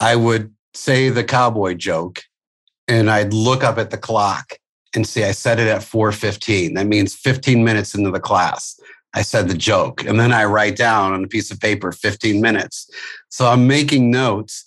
[0.00, 2.22] I would say the cowboy joke
[2.88, 4.58] and I'd look up at the clock
[4.94, 6.74] and see I said it at 4:15.
[6.74, 8.78] That means 15 minutes into the class.
[9.14, 10.04] I said the joke.
[10.04, 12.90] And then I write down on a piece of paper 15 minutes.
[13.28, 14.64] So I'm making notes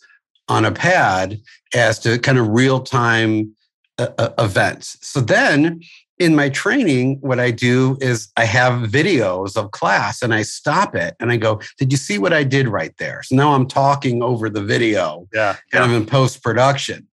[0.47, 1.39] on a pad
[1.73, 3.55] as to kind of real time
[3.97, 4.97] uh, uh, events.
[5.01, 5.81] So then
[6.17, 10.95] in my training, what I do is I have videos of class and I stop
[10.95, 13.21] it and I go, Did you see what I did right there?
[13.23, 15.95] So now I'm talking over the video, yeah, kind yeah.
[15.95, 17.08] of in post production.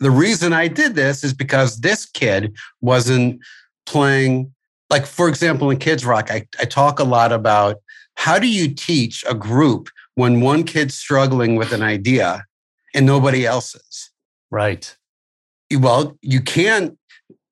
[0.00, 3.40] The reason I did this is because this kid wasn't
[3.86, 4.52] playing
[4.90, 7.76] like for example in kids rock I, I talk a lot about
[8.16, 12.44] how do you teach a group when one kid's struggling with an idea
[12.94, 14.10] and nobody else is
[14.50, 14.96] right
[15.78, 16.98] well you can't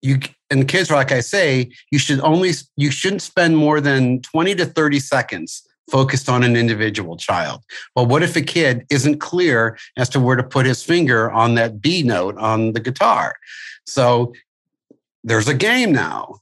[0.03, 0.18] you
[0.51, 4.66] in kids rock i say you should only you shouldn't spend more than 20 to
[4.66, 7.62] 30 seconds focused on an individual child.
[7.94, 11.55] Well what if a kid isn't clear as to where to put his finger on
[11.55, 13.37] that b note on the guitar?
[13.87, 14.33] So
[15.25, 16.40] there's a game now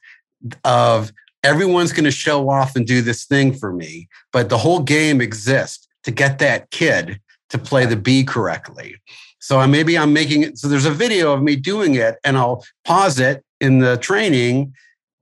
[0.64, 4.80] of everyone's going to show off and do this thing for me, but the whole
[4.80, 8.96] game exists to get that kid to play the B correctly.
[9.38, 10.58] So I, maybe I'm making it.
[10.58, 14.72] So there's a video of me doing it, and I'll pause it in the training.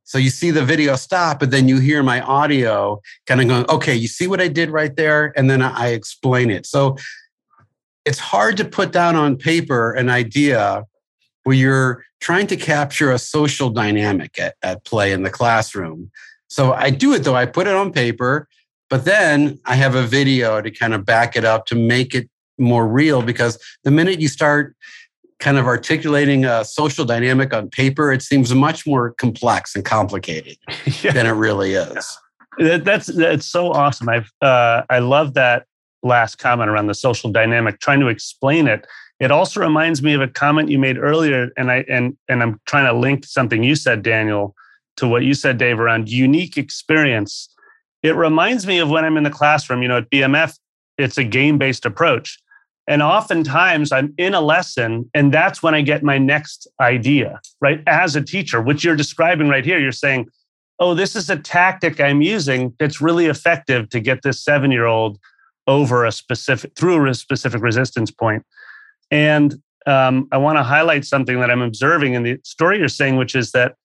[0.04, 3.68] So you see the video stop, but then you hear my audio kind of going,
[3.68, 5.32] okay, you see what I did right there?
[5.36, 6.66] And then I explain it.
[6.66, 6.96] So
[8.04, 10.84] it's hard to put down on paper an idea
[11.44, 16.10] where you're trying to capture a social dynamic at, at play in the classroom.
[16.48, 18.48] So I do it though, I put it on paper,
[18.88, 22.30] but then I have a video to kind of back it up to make it
[22.58, 24.76] more real because the minute you start
[25.40, 30.56] kind of articulating a social dynamic on paper, it seems much more complex and complicated
[31.02, 31.12] yeah.
[31.12, 32.18] than it really is.
[32.58, 34.08] That's that's so awesome.
[34.10, 35.64] I've uh, I love that
[36.02, 37.80] last comment around the social dynamic.
[37.80, 38.86] Trying to explain it.
[39.22, 42.60] It also reminds me of a comment you made earlier, and I and and I'm
[42.66, 44.56] trying to link something you said, Daniel,
[44.96, 47.48] to what you said, Dave, around unique experience.
[48.02, 49.80] It reminds me of when I'm in the classroom.
[49.80, 50.58] You know, at BMF,
[50.98, 52.36] it's a game based approach.
[52.88, 57.80] And oftentimes I'm in a lesson, and that's when I get my next idea, right?
[57.86, 60.26] As a teacher, which you're describing right here, you're saying,
[60.80, 64.86] oh, this is a tactic I'm using that's really effective to get this seven year
[64.86, 65.20] old
[65.68, 68.42] over a specific, through a specific resistance point.
[69.12, 69.54] And
[69.86, 73.36] um, I want to highlight something that I'm observing in the story you're saying, which
[73.36, 73.76] is that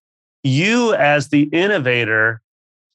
[0.44, 2.42] you, as the innovator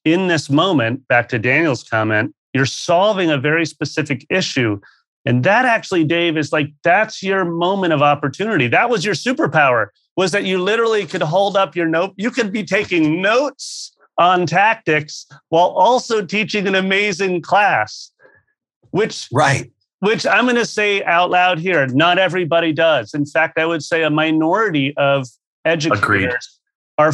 [0.05, 4.81] in this moment, back to Daniel's comment, you're solving a very specific issue.
[5.25, 8.67] And that actually, Dave, is like that's your moment of opportunity.
[8.67, 12.15] That was your superpower, was that you literally could hold up your note.
[12.17, 18.11] You could be taking notes on tactics while also teaching an amazing class,
[18.91, 19.71] which right.
[20.03, 23.15] Which I'm going to say out loud here, not everybody does.
[23.15, 25.29] In fact, I would say a minority of
[25.65, 26.31] educators Agreed.
[26.99, 27.13] are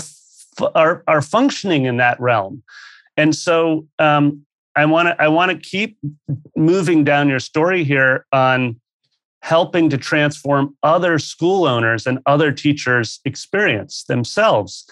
[0.74, 2.62] are are functioning in that realm.
[3.18, 5.98] And so um, I want to I want to keep
[6.57, 8.81] moving down your story here on
[9.42, 14.90] helping to transform other school owners and other teachers' experience themselves.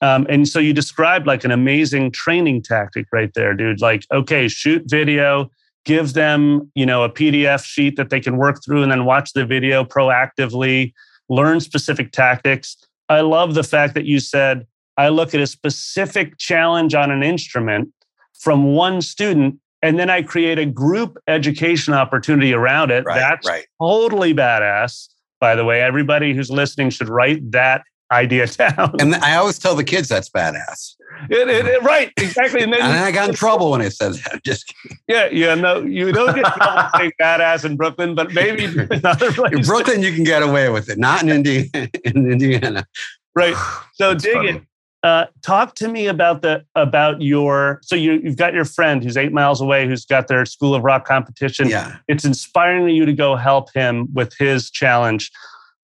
[0.00, 3.82] Um, and so you described like an amazing training tactic right there, dude.
[3.82, 5.50] Like, okay, shoot video,
[5.84, 9.32] give them you know a PDF sheet that they can work through, and then watch
[9.32, 10.92] the video proactively.
[11.28, 12.76] Learn specific tactics.
[13.08, 14.66] I love the fact that you said
[14.96, 17.92] I look at a specific challenge on an instrument
[18.34, 23.04] from one student and then I create a group education opportunity around it.
[23.04, 23.66] Right, That's right.
[23.78, 25.08] totally badass.
[25.40, 27.82] By the way, everybody who's listening should write that
[28.14, 28.96] idea down.
[29.00, 30.94] And I always tell the kids that's badass.
[31.30, 32.62] It, it, it, right, exactly.
[32.62, 34.42] And, then and I got in trouble when I said that.
[34.44, 34.74] Just
[35.06, 35.54] yeah, yeah.
[35.54, 39.60] No, you don't get trouble saying badass in Brooklyn, but maybe in other places.
[39.60, 40.98] In Brooklyn, you can get away with it.
[40.98, 41.88] Not in Indiana.
[42.04, 42.86] In Indiana.
[43.34, 43.56] Right.
[43.94, 44.48] So dig funny.
[44.50, 44.62] it.
[45.04, 49.18] Uh, talk to me about the about your so you you've got your friend who's
[49.18, 51.68] eight miles away who's got their School of Rock competition.
[51.68, 55.30] Yeah, it's inspiring you to go help him with his challenge.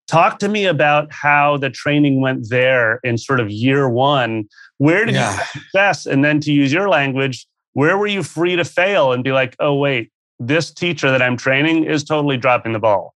[0.09, 4.49] Talk to me about how the training went there in sort of year one.
[4.79, 5.31] Where did yeah.
[5.31, 9.11] you have success, and then to use your language, where were you free to fail
[9.11, 13.13] and be like, oh wait, this teacher that I'm training is totally dropping the ball.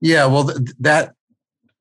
[0.00, 1.14] Yeah, well, that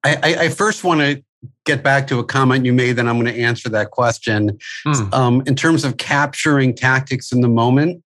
[0.04, 1.24] I, I first want to
[1.66, 4.60] get back to a comment you made, then I'm going to answer that question.
[4.86, 5.14] Hmm.
[5.14, 8.04] Um, in terms of capturing tactics in the moment,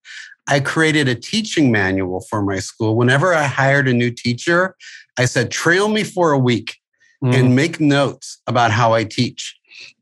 [0.47, 2.95] I created a teaching manual for my school.
[2.95, 4.75] Whenever I hired a new teacher,
[5.17, 6.77] I said, trail me for a week
[7.21, 7.31] hmm.
[7.31, 9.57] and make notes about how I teach.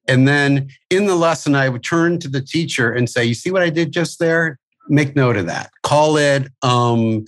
[0.08, 3.52] And then in the lesson, I would turn to the teacher and say, You see
[3.52, 4.60] what I did just there?
[4.89, 5.71] Make note of that.
[5.82, 7.23] Call it, um,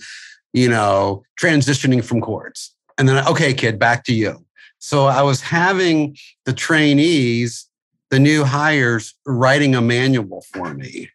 [0.52, 2.74] you know, transitioning from chords.
[2.98, 4.44] And then, okay, kid, back to you.
[4.78, 7.66] So I was having the trainees,
[8.10, 11.08] the new hires, writing a manual for me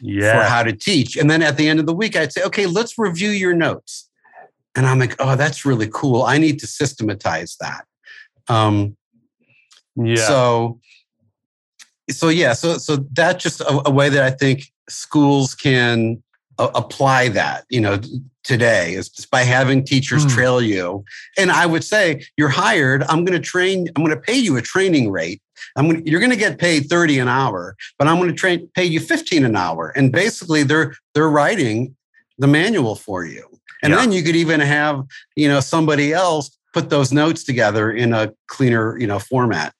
[0.00, 0.32] yeah.
[0.32, 1.16] for how to teach.
[1.16, 4.07] And then at the end of the week, I'd say, okay, let's review your notes.
[4.78, 6.22] And I'm like, oh, that's really cool.
[6.22, 7.84] I need to systematize that.
[8.46, 8.96] Um,
[9.96, 10.14] yeah.
[10.14, 10.78] So,
[12.08, 16.22] so yeah, so so that's just a, a way that I think schools can
[16.58, 18.00] apply that you know
[18.42, 20.30] today is by having teachers mm.
[20.30, 21.04] trail you
[21.38, 24.56] and i would say you're hired i'm going to train i'm going to pay you
[24.56, 25.40] a training rate
[25.76, 28.68] i'm going you're going to get paid 30 an hour but i'm going to train
[28.74, 31.94] pay you 15 an hour and basically they're they're writing
[32.38, 33.47] the manual for you
[33.82, 33.96] and yeah.
[33.96, 35.04] then you could even have
[35.36, 39.74] you know somebody else put those notes together in a cleaner you know format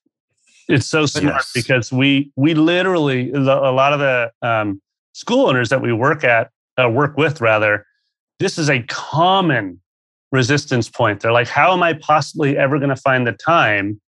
[0.69, 1.53] it's so smart yes.
[1.55, 4.81] because we we literally a lot of the um,
[5.13, 7.87] school owners that we work at uh, work with rather,
[8.39, 9.81] this is a common
[10.31, 11.21] resistance point.
[11.21, 14.01] They're like, how am I possibly ever going to find the time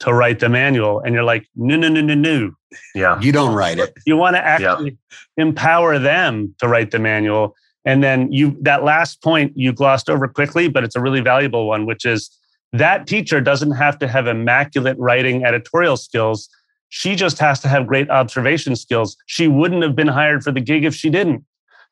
[0.00, 1.00] to write the manual?
[1.00, 2.52] And you're like, no, no, no, no, no.
[2.94, 3.18] Yeah.
[3.20, 3.94] You don't write it.
[4.04, 4.98] You want to actually
[5.36, 5.44] yeah.
[5.44, 7.54] empower them to write the manual.
[7.84, 11.66] And then you that last point you glossed over quickly, but it's a really valuable
[11.66, 12.30] one, which is
[12.72, 16.48] that teacher doesn't have to have immaculate writing editorial skills.
[16.90, 19.16] She just has to have great observation skills.
[19.26, 21.44] She wouldn't have been hired for the gig if she didn't.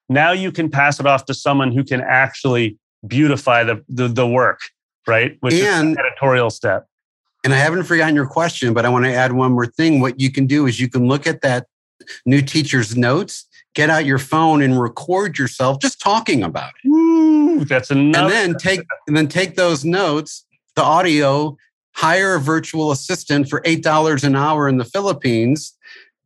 [0.09, 4.27] Now you can pass it off to someone who can actually beautify the the, the
[4.27, 4.61] work,
[5.07, 5.37] right?
[5.41, 6.87] Which and, is the editorial step.
[7.43, 10.01] And I haven't forgotten your question, but I want to add one more thing.
[10.01, 11.67] What you can do is you can look at that
[12.27, 16.89] new teacher's notes get out your phone and record yourself just talking about it.
[16.89, 18.23] Ooh, that's enough.
[18.23, 20.45] And then take and then take those notes,
[20.75, 21.57] the audio,
[21.93, 25.77] hire a virtual assistant for eight dollars an hour in the Philippines,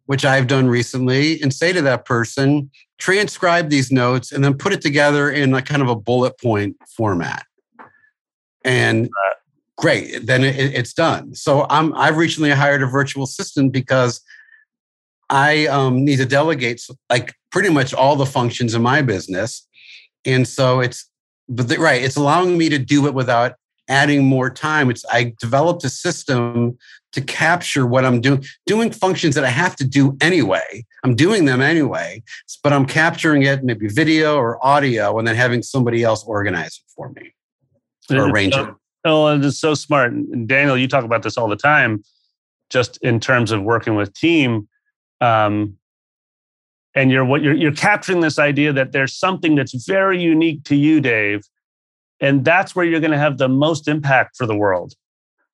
[0.07, 4.73] which I've done recently, and say to that person, transcribe these notes and then put
[4.73, 7.45] it together in a kind of a bullet point format.
[8.65, 9.11] And
[9.77, 11.35] great, then it, it's done.
[11.35, 14.23] So I'm I've recently hired a virtual assistant because
[15.35, 16.81] I um, need to delegate
[17.11, 19.67] like pretty much all the functions in my business.
[20.25, 21.11] And so it's,
[21.49, 23.55] but the, right, it's allowing me to do it without
[23.89, 24.91] adding more time.
[24.91, 26.79] It's, I developed a system
[27.15, 30.87] to capture what I'm doing, doing functions that I have to do anyway.
[31.03, 32.23] I'm doing them anyway,
[32.63, 36.93] but I'm capturing it, maybe video or audio, and then having somebody else organize it
[36.95, 37.35] for me
[38.09, 38.69] or arrange it.
[39.05, 40.13] Oh, and it's so smart.
[40.13, 42.05] And Daniel, you talk about this all the time,
[42.71, 44.69] just in terms of working with team
[45.21, 45.77] um,
[46.95, 50.77] and you're what you're, you're capturing this idea that there's something that's very unique to
[50.77, 51.43] you dave
[52.21, 54.95] and that's where you're going to have the most impact for the world.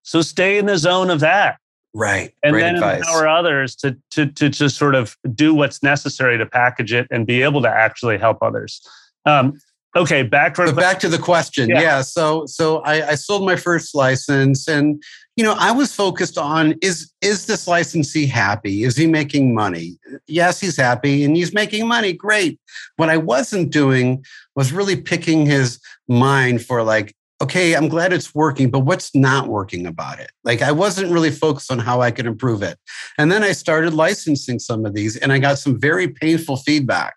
[0.02, 1.58] So stay in the zone of that.
[1.92, 2.98] Right and Great then advice.
[3.00, 7.26] empower others to to to just sort of do what's necessary to package it and
[7.26, 8.80] be able to actually help others.
[9.26, 9.58] Um,
[9.96, 13.56] okay back to back to the question yeah, yeah so so I, I sold my
[13.56, 15.02] first license and
[15.40, 18.84] you know, I was focused on is is this licensee happy?
[18.84, 19.98] Is he making money?
[20.26, 22.12] Yes, he's happy and he's making money.
[22.12, 22.60] Great.
[22.96, 24.22] What I wasn't doing
[24.54, 29.48] was really picking his mind for like, okay, I'm glad it's working, but what's not
[29.48, 30.30] working about it?
[30.44, 32.78] Like I wasn't really focused on how I could improve it.
[33.16, 37.14] And then I started licensing some of these and I got some very painful feedback.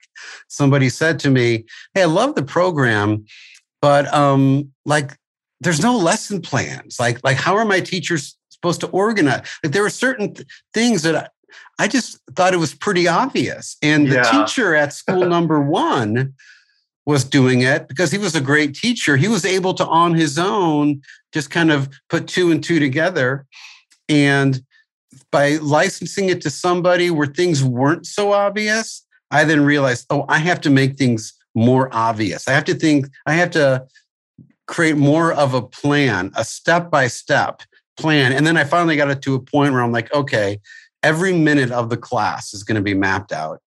[0.48, 3.26] Somebody said to me, Hey, I love the program,
[3.82, 5.18] but um, like
[5.60, 7.00] there's no lesson plans.
[7.00, 9.46] Like, like how are my teachers supposed to organize?
[9.64, 11.28] Like there were certain th- things that I,
[11.80, 13.78] I, just thought it was pretty obvious.
[13.82, 14.32] And the yeah.
[14.32, 16.34] teacher at school number one
[17.06, 19.18] was doing it because he was a great teacher.
[19.18, 21.02] He was able to, on his own,
[21.34, 23.46] just kind of put two and two together.
[24.08, 24.62] And
[25.32, 30.38] by licensing it to somebody where things weren't so obvious, I then realized, oh, I
[30.38, 32.48] have to make things more obvious.
[32.48, 33.86] I have to think, I have to
[34.68, 37.62] create more of a plan, a step by step
[37.98, 38.32] plan.
[38.32, 40.60] And then I finally got it to a point where I'm like, okay,
[41.02, 43.60] every minute of the class is going to be mapped out.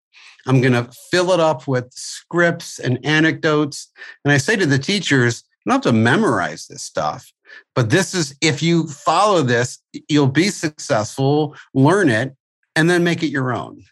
[0.45, 3.91] I'm going to fill it up with scripts and anecdotes.
[4.23, 7.31] And I say to the teachers, you don't have to memorize this stuff,
[7.73, 12.35] but this is, if you follow this, you'll be successful, learn it,
[12.75, 13.83] and then make it your own.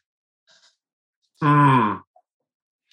[1.41, 1.95] Hmm.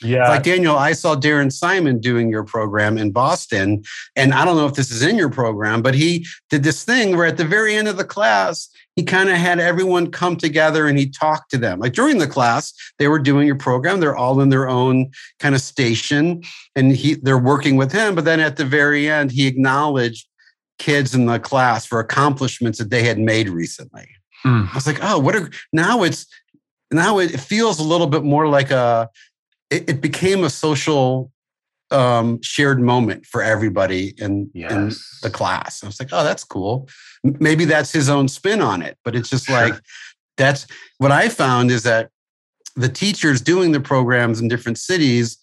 [0.02, 0.28] Yeah.
[0.28, 3.82] Like Daniel, I saw Darren Simon doing your program in Boston.
[4.16, 7.16] And I don't know if this is in your program, but he did this thing
[7.16, 8.70] where at the very end of the class,
[9.00, 11.80] he kind of had everyone come together and he talked to them.
[11.80, 13.98] Like during the class, they were doing a program.
[13.98, 16.42] They're all in their own kind of station
[16.76, 18.14] and he they're working with him.
[18.14, 20.28] But then at the very end, he acknowledged
[20.78, 24.06] kids in the class for accomplishments that they had made recently.
[24.44, 24.70] Mm.
[24.70, 26.26] I was like, oh, what are now it's
[26.92, 29.08] now it feels a little bit more like a
[29.70, 31.32] it, it became a social
[31.90, 34.72] um, shared moment for everybody in, yes.
[34.72, 34.90] in
[35.22, 35.82] the class.
[35.82, 36.88] I was like, oh, that's cool.
[37.22, 39.56] Maybe that's his own spin on it, but it's just sure.
[39.56, 39.80] like
[40.36, 40.66] that's
[40.98, 42.10] what I found is that
[42.76, 45.38] the teachers doing the programs in different cities,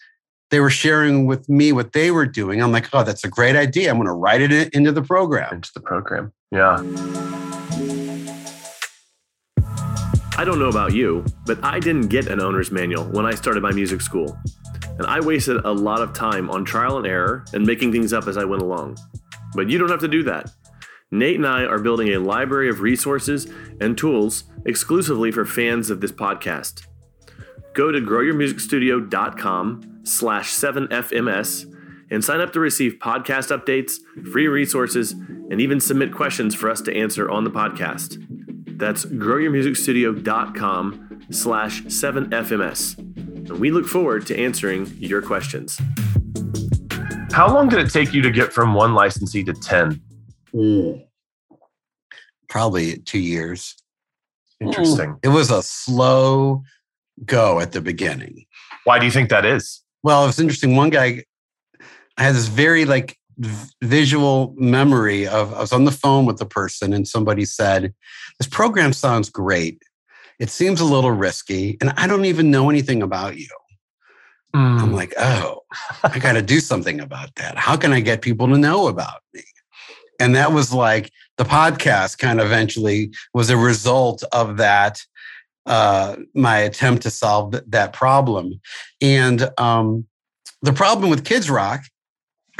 [0.49, 2.63] they were sharing with me what they were doing.
[2.63, 3.89] I'm like, oh, that's a great idea.
[3.89, 5.55] I'm going to write it into the program.
[5.55, 6.33] Into the program.
[6.51, 6.77] Yeah.
[10.37, 13.63] I don't know about you, but I didn't get an owner's manual when I started
[13.63, 14.37] my music school.
[14.99, 18.27] And I wasted a lot of time on trial and error and making things up
[18.27, 18.97] as I went along.
[19.55, 20.51] But you don't have to do that.
[21.09, 23.47] Nate and I are building a library of resources
[23.81, 26.85] and tools exclusively for fans of this podcast.
[27.73, 31.73] Go to growyourmusicstudio.com slash 7fms
[32.11, 33.95] and sign up to receive podcast updates,
[34.31, 38.23] free resources, and even submit questions for us to answer on the podcast.
[38.77, 42.97] That's growyourmusicstudio.com slash 7FMS.
[42.97, 45.81] And we look forward to answering your questions.
[47.31, 49.99] How long did it take you to get from one licensee to 10?
[50.53, 51.03] Mm.
[52.49, 53.75] Probably two years.
[54.59, 55.17] Interesting.
[55.23, 56.63] It was a slow
[57.25, 58.45] go at the beginning.
[58.83, 59.81] Why do you think that is?
[60.03, 60.75] Well, it was interesting.
[60.75, 61.23] One guy,
[62.17, 63.17] I had this very like
[63.81, 67.93] visual memory of I was on the phone with the person and somebody said,
[68.39, 69.81] This program sounds great.
[70.39, 73.49] It seems a little risky, and I don't even know anything about you.
[74.55, 74.81] Mm.
[74.81, 75.61] I'm like, oh,
[76.03, 77.57] I got to do something about that.
[77.57, 79.43] How can I get people to know about me?
[80.19, 85.01] And that was like the podcast kind of eventually was a result of that
[85.67, 88.59] uh, my attempt to solve th- that problem.
[89.01, 90.07] And um,
[90.61, 91.83] the problem with Kids Rock,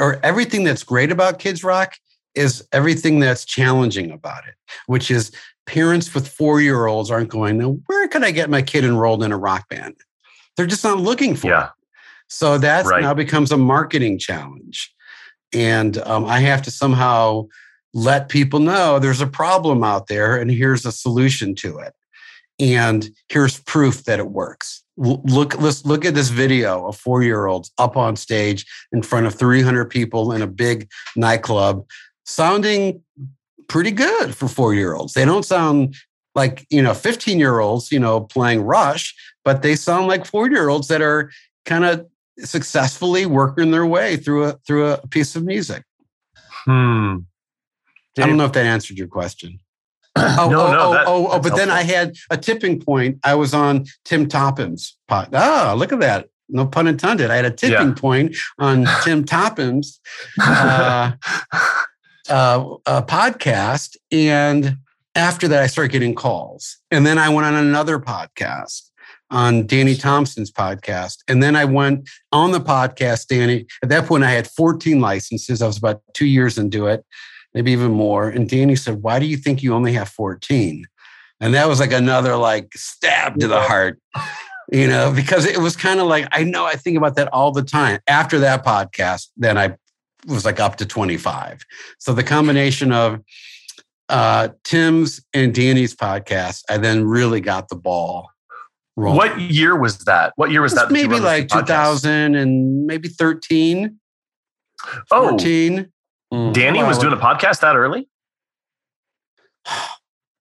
[0.00, 1.94] or everything that's great about Kids Rock,
[2.34, 4.54] is everything that's challenging about it,
[4.86, 5.32] which is
[5.66, 9.22] parents with four year olds aren't going, now, where can I get my kid enrolled
[9.22, 9.96] in a rock band?
[10.56, 11.64] They're just not looking for Yeah.
[11.64, 11.70] it.
[12.28, 13.02] So that Right.
[13.02, 14.94] now becomes a marketing challenge.
[15.52, 17.46] And um, I have to somehow
[17.94, 21.94] let people know there's a problem out there and here's a solution to it.
[22.60, 24.82] And here's proof that it works.
[24.98, 29.26] Look, let's look at this video of four year olds up on stage in front
[29.26, 31.86] of 300 people in a big nightclub,
[32.24, 33.02] sounding
[33.68, 35.14] pretty good for four year olds.
[35.14, 35.94] They don't sound
[36.34, 40.50] like, you know, 15 year olds, you know, playing Rush, but they sound like four
[40.50, 41.30] year olds that are
[41.64, 42.06] kind of
[42.40, 45.84] successfully working their way through a through a piece of music.
[46.64, 47.18] Hmm.
[48.18, 49.60] I don't know if that answered your question.
[50.38, 50.80] Oh, no, oh, no.
[50.80, 53.18] oh, that- oh, oh, but then I had a tipping point.
[53.24, 55.28] I was on Tim Topham's pod.
[55.32, 56.28] Ah, look at that.
[56.48, 57.30] No pun intended.
[57.30, 57.94] I had a tipping Yeah.
[57.94, 60.00] point on Tim Topham's
[60.40, 61.12] uh,
[62.28, 63.96] uh, uh, podcast.
[64.10, 64.76] And
[65.14, 66.78] after that, I started getting calls.
[66.90, 68.82] And then I went on another podcast
[69.30, 71.18] on Danny Thompson's podcast.
[71.28, 73.66] And then I went on the podcast, Danny.
[73.82, 75.60] At that point, I had 14 licenses.
[75.60, 77.04] I was about two years into it,
[77.58, 78.28] maybe even more.
[78.28, 80.86] And Danny said, Why do you think you only have 14?
[81.40, 83.98] And that was like another like stab to the heart,
[84.70, 87.50] you know, because it was kind of like, I know I think about that all
[87.50, 87.98] the time.
[88.06, 89.74] After that podcast, then I
[90.28, 91.64] was like up to 25.
[91.98, 93.18] So the combination of
[94.08, 98.30] uh, Tim's and Danny's podcast, I then really got the ball
[98.94, 99.16] rolling.
[99.16, 100.32] What year was that?
[100.36, 100.92] What year was that?
[100.92, 102.02] maybe like podcast?
[102.02, 103.98] 2000 and maybe 13,
[105.10, 105.90] Oh, 14.
[106.32, 106.88] Mm, Danny wow.
[106.88, 108.08] was doing a podcast that early.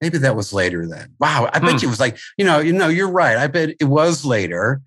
[0.02, 1.14] Maybe that was later then.
[1.20, 1.50] Wow.
[1.52, 1.78] I bet Hmm.
[1.82, 3.36] you it was like, you know, you know, you're right.
[3.38, 4.82] I bet it was later.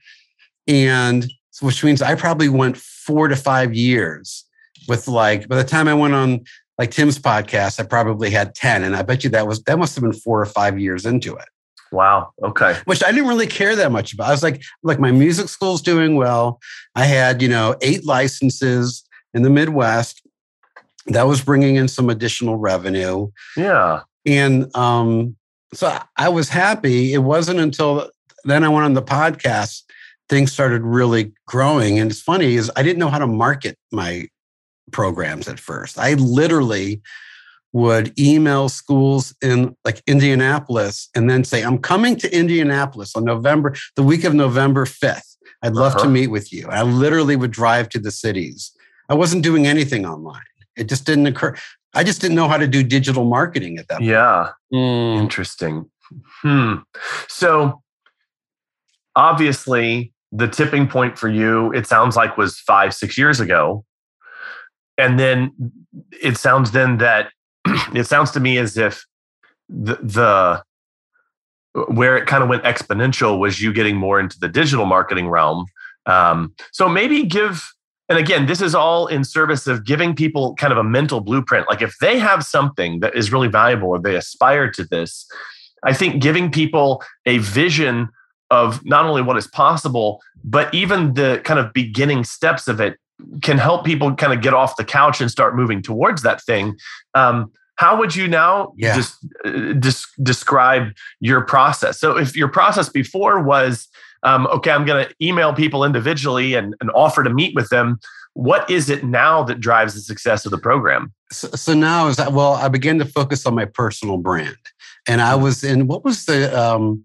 [0.68, 1.28] And
[1.60, 4.44] which means I probably went four to five years
[4.88, 6.44] with like, by the time I went on
[6.78, 8.84] like Tim's podcast, I probably had 10.
[8.84, 11.34] And I bet you that was, that must have been four or five years into
[11.34, 11.48] it,
[11.90, 12.30] Wow.
[12.44, 12.78] Okay.
[12.84, 14.28] which I didn't really care that much about.
[14.28, 16.60] I was like, like my music school's doing well.
[16.94, 19.02] I had, you know, eight licenses
[19.34, 20.22] in the Midwest.
[21.06, 23.30] That was bringing in some additional revenue.
[23.56, 24.02] Yeah.
[24.26, 25.36] And um,
[25.72, 27.14] so I- was happy.
[27.14, 28.10] It wasn't until
[28.44, 29.82] then I went on the podcast,
[30.28, 31.98] things started really growing.
[31.98, 34.28] And it's funny is I didn't know how to market my
[34.92, 35.98] programs at first.
[35.98, 37.00] I literally
[37.72, 43.74] would email schools in like Indianapolis and then say, I'm coming to Indianapolis on November,
[43.96, 45.36] the week of November 5th.
[45.62, 46.04] I'd love Uh-huh.
[46.04, 46.66] to meet with you.
[46.68, 48.72] I literally would drive to the cities.
[49.08, 50.42] I wasn't doing anything online.
[50.80, 51.56] It just didn't occur.
[51.94, 54.10] I just didn't know how to do digital marketing at that point.
[54.10, 54.50] Yeah.
[54.72, 55.18] Mm.
[55.20, 55.90] Interesting.
[56.42, 56.76] Hmm.
[57.28, 57.82] So
[59.16, 63.84] obviously, the tipping point for you, it sounds like, was five, six years ago.
[64.96, 65.52] And then
[66.22, 67.30] it sounds then that
[67.94, 69.04] it sounds to me as if
[69.68, 70.62] the, the
[71.88, 75.66] where it kind of went exponential was you getting more into the digital marketing realm.
[76.06, 77.64] Um, so maybe give,
[78.10, 81.68] and again, this is all in service of giving people kind of a mental blueprint.
[81.68, 85.26] Like if they have something that is really valuable or they aspire to this,
[85.84, 88.08] I think giving people a vision
[88.50, 92.98] of not only what is possible, but even the kind of beginning steps of it
[93.42, 96.76] can help people kind of get off the couch and start moving towards that thing.
[97.14, 98.96] Um, how would you now Yeah.
[98.96, 100.88] just uh, des- describe
[101.20, 101.98] your process?
[102.00, 103.88] So, if your process before was,
[104.22, 107.98] um, okay, I'm going to email people individually and, and offer to meet with them,
[108.34, 111.12] what is it now that drives the success of the program?
[111.32, 114.56] So, so now is that well, I began to focus on my personal brand,
[115.08, 117.04] and I was in what was the um,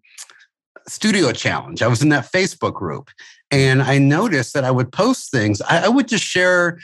[0.88, 1.82] studio challenge?
[1.82, 3.10] I was in that Facebook group,
[3.50, 5.62] and I noticed that I would post things.
[5.62, 6.80] I, I would just share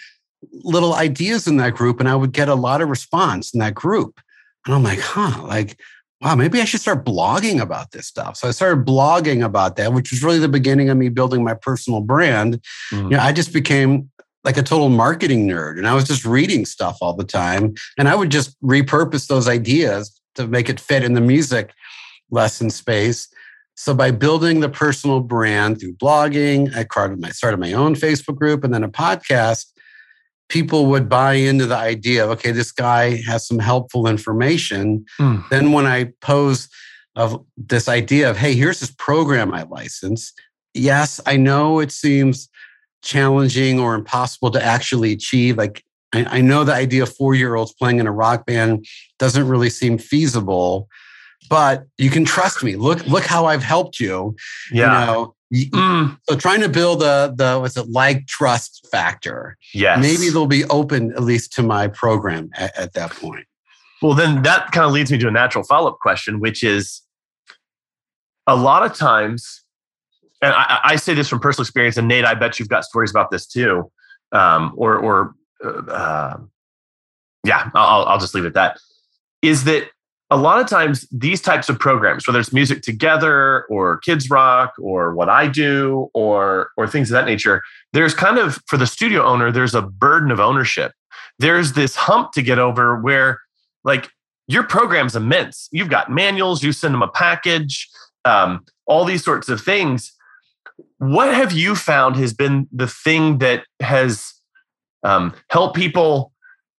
[0.52, 3.76] little ideas in that group, and I would get a lot of response in that
[3.76, 4.20] group.
[4.66, 5.80] And I'm like, huh, like.
[6.22, 8.38] Wow, maybe I should start blogging about this stuff.
[8.38, 11.56] So I started blogging about that, which was really the beginning of me building my
[11.56, 12.62] personal brand.
[12.92, 13.04] Mm.
[13.04, 14.12] You know, I just became
[14.44, 17.74] like a total marketing nerd and I was just reading stuff all the time.
[17.98, 21.74] And I would just repurpose those ideas to make it fit in the music
[22.30, 23.28] lesson space.
[23.76, 28.36] So by building the personal brand through blogging, I started my, started my own Facebook
[28.36, 29.71] group and then a podcast.
[30.52, 35.06] People would buy into the idea of, okay, this guy has some helpful information.
[35.18, 35.48] Mm.
[35.48, 36.68] Then when I pose
[37.16, 40.34] of this idea of, hey, here's this program I license.
[40.74, 42.50] Yes, I know it seems
[43.02, 45.58] challenging or impossible to actually achieve.
[45.58, 48.86] Like I, I know the idea of four year olds playing in a rock band
[49.20, 50.90] doesn't really seem feasible,
[51.50, 52.76] but you can trust me.
[52.76, 54.36] Look, look how I've helped you.
[54.72, 55.00] Yeah.
[55.00, 56.18] You know, mm.
[56.30, 59.58] so trying to build a the what's it like trust factor.
[59.74, 60.00] Yes.
[60.00, 63.46] Maybe they'll be open at least to my program at, at that point.
[64.02, 67.02] Well, then that kind of leads me to a natural follow up question, which is
[68.48, 69.64] a lot of times,
[70.42, 73.12] and I, I, say this from personal experience, and Nate, I bet you've got stories
[73.12, 73.92] about this too,
[74.32, 76.38] um, or or uh,
[77.46, 78.80] yeah, I'll, I'll just leave it at that.
[79.44, 79.90] Is that
[80.32, 84.74] a lot of times these types of programs, whether it's music together or kids rock
[84.80, 87.62] or what I do or or things of that nature,
[87.92, 90.94] there's kind of for the studio owner, there's a burden of ownership.
[91.38, 93.42] There's this hump to get over where
[93.84, 94.10] like
[94.48, 95.68] your program's immense.
[95.72, 97.90] You've got manuals, you send them a package,
[98.24, 100.14] um, all these sorts of things.
[100.98, 104.34] What have you found has been the thing that has
[105.04, 106.32] um, helped people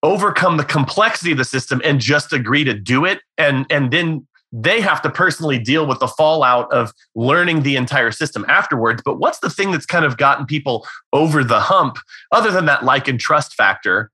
[0.02, 3.20] overcome the complexity of the system and just agree to do it.
[3.38, 8.10] And and then they have to personally deal with the fallout of learning the entire
[8.10, 9.02] system afterwards.
[9.02, 11.96] But what's the thing that's kind of gotten people over the hump
[12.32, 14.10] other than that like and trust factor?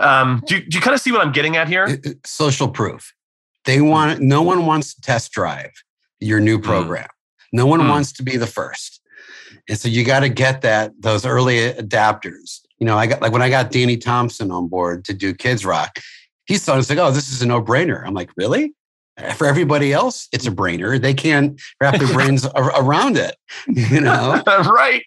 [0.00, 2.00] Um, do, do you kind of see what i'm getting at here?
[2.24, 3.14] Social proof.
[3.64, 5.72] They want no one wants to test drive
[6.18, 6.64] your new hmm.
[6.64, 7.04] program.
[7.04, 7.08] Mm.
[7.52, 7.88] no one mm.
[7.88, 9.00] wants to be the first.
[9.68, 13.32] And so you got to get that those early adapters you know, I got like
[13.32, 15.98] when I got Danny Thompson on board to do Kids Rock,
[16.46, 18.06] he thought it's like, oh, this is a no-brainer.
[18.06, 18.74] I'm like, really?
[19.36, 21.00] For everybody else, it's a brainer.
[21.00, 24.42] They can't wrap their brains around it, you know?
[24.46, 25.02] right.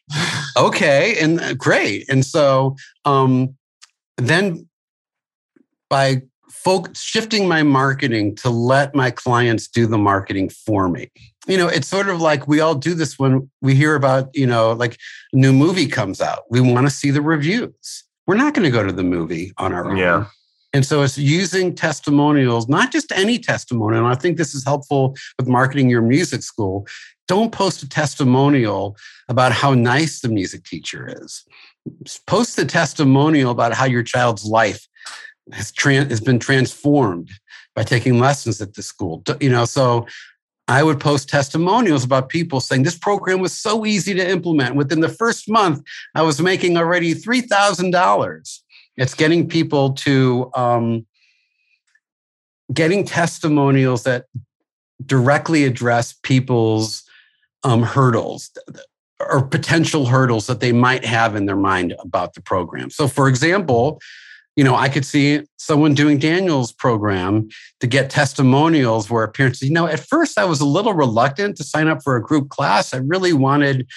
[0.58, 2.10] Okay, and uh, great.
[2.10, 3.56] And so um,
[4.18, 4.68] then
[5.90, 11.12] by folk shifting my marketing to let my clients do the marketing for me
[11.50, 14.46] you know, it's sort of like we all do this when we hear about, you
[14.46, 14.98] know, like
[15.34, 16.44] new movie comes out.
[16.50, 18.04] We want to see the reviews.
[18.28, 19.98] We're not going to go to the movie on our own.
[19.98, 20.26] Yeah.
[20.72, 24.06] And so it's using testimonials, not just any testimonial.
[24.06, 26.86] And I think this is helpful with marketing your music school.
[27.28, 28.96] Don't post a testimonial
[29.28, 31.44] about how nice the music teacher is.
[32.28, 34.88] Post the testimonial about how your child's life
[35.54, 37.32] has, has been transformed
[37.76, 39.24] by taking lessons at the school.
[39.40, 40.06] You know, so
[40.70, 44.76] I would post testimonials about people saying this program was so easy to implement.
[44.76, 45.82] Within the first month,
[46.14, 48.60] I was making already $3,000.
[48.96, 51.08] It's getting people to um,
[52.72, 54.26] getting testimonials that
[55.04, 57.04] directly address people's
[57.64, 58.52] um, hurdles
[59.20, 62.92] or potential hurdles that they might have in their mind about the program.
[62.92, 64.00] So, for example,
[64.60, 67.48] you know, I could see someone doing Daniel's program
[67.80, 71.64] to get testimonials where parents, you know, at first I was a little reluctant to
[71.64, 72.94] sign up for a group class.
[72.94, 73.88] I really wanted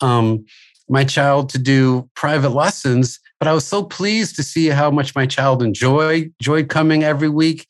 [0.00, 0.44] um,
[0.88, 5.14] my child to do private lessons, but I was so pleased to see how much
[5.14, 7.68] my child enjoyed enjoyed coming every week.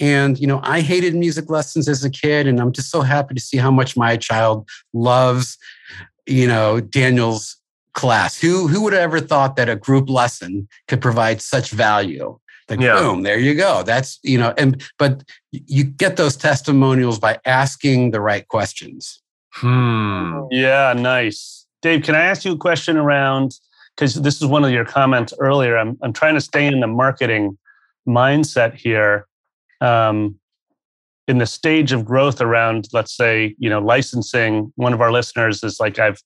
[0.00, 3.34] And you know, I hated music lessons as a kid, and I'm just so happy
[3.34, 5.58] to see how much my child loves,
[6.26, 7.58] you know, Daniel's
[7.94, 8.40] class.
[8.40, 12.38] Who who would have ever thought that a group lesson could provide such value?
[12.68, 12.94] Like yeah.
[12.94, 13.82] boom, there you go.
[13.82, 19.20] That's you know, and but you get those testimonials by asking the right questions.
[19.50, 20.44] Hmm.
[20.50, 21.66] Yeah, nice.
[21.82, 23.58] Dave, can I ask you a question around
[23.96, 25.76] because this is one of your comments earlier.
[25.76, 27.58] I'm I'm trying to stay in the marketing
[28.06, 29.26] mindset here.
[29.80, 30.38] Um,
[31.28, 35.62] in the stage of growth around, let's say, you know, licensing, one of our listeners
[35.62, 36.20] is like, I've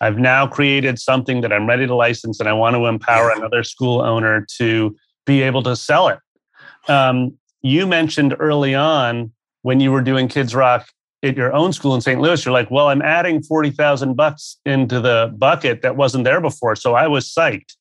[0.00, 3.62] I've now created something that I'm ready to license and I want to empower another
[3.62, 6.18] school owner to be able to sell it.
[6.88, 9.32] Um, you mentioned early on
[9.62, 10.86] when you were doing Kids Rock
[11.22, 12.20] at your own school in St.
[12.20, 16.76] Louis, you're like, well, I'm adding 40,000 bucks into the bucket that wasn't there before.
[16.76, 17.74] So I was psyched.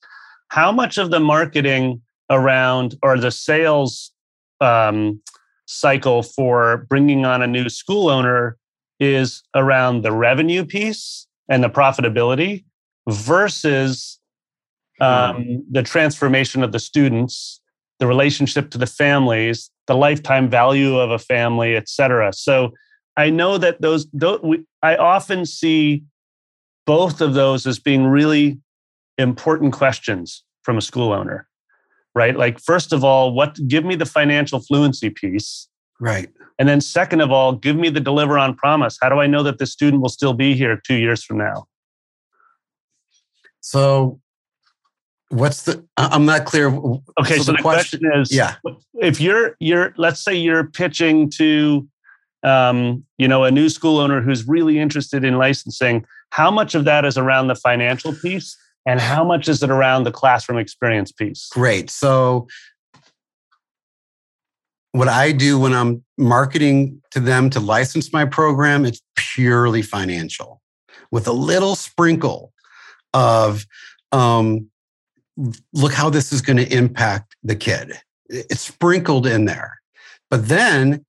[0.47, 4.11] How much of the marketing around or the sales
[4.61, 5.19] um,
[5.65, 8.57] cycle for bringing on a new school owner
[8.99, 12.65] is around the revenue piece and the profitability
[13.07, 14.19] versus
[14.99, 17.61] um, the transformation of the students,
[17.99, 22.33] the relationship to the families, the lifetime value of a family, et cetera.
[22.33, 22.73] So
[23.15, 26.03] I know that those, those we, I often see
[26.85, 28.59] both of those as being really
[29.17, 31.47] important questions from a school owner,
[32.15, 32.35] right?
[32.35, 35.69] Like, first of all, what give me the financial fluency piece.
[35.99, 36.29] Right.
[36.59, 38.97] And then, second of all, give me the deliver on promise.
[39.01, 41.67] How do I know that the student will still be here two years from now?
[43.61, 44.19] So,
[45.29, 45.83] what's the?
[45.97, 46.67] I'm not clear.
[46.67, 48.55] Okay, so, so the, the question, question, is, yeah,
[48.95, 51.87] if you're you're let's say you're pitching to,
[52.43, 56.85] um, you know, a new school owner who's really interested in licensing, how much of
[56.85, 61.11] that is around the financial piece, and how much is it around the classroom experience
[61.11, 61.47] piece?
[61.51, 61.89] Great.
[61.89, 62.47] So
[64.93, 70.61] what I do when I'm marketing to them to license my program, it's purely financial
[71.11, 72.53] with a little sprinkle
[73.13, 73.65] of
[74.11, 74.69] um,
[75.73, 77.93] look how this is going to impact the kid.
[78.29, 79.79] It's sprinkled in there.
[80.29, 81.05] But then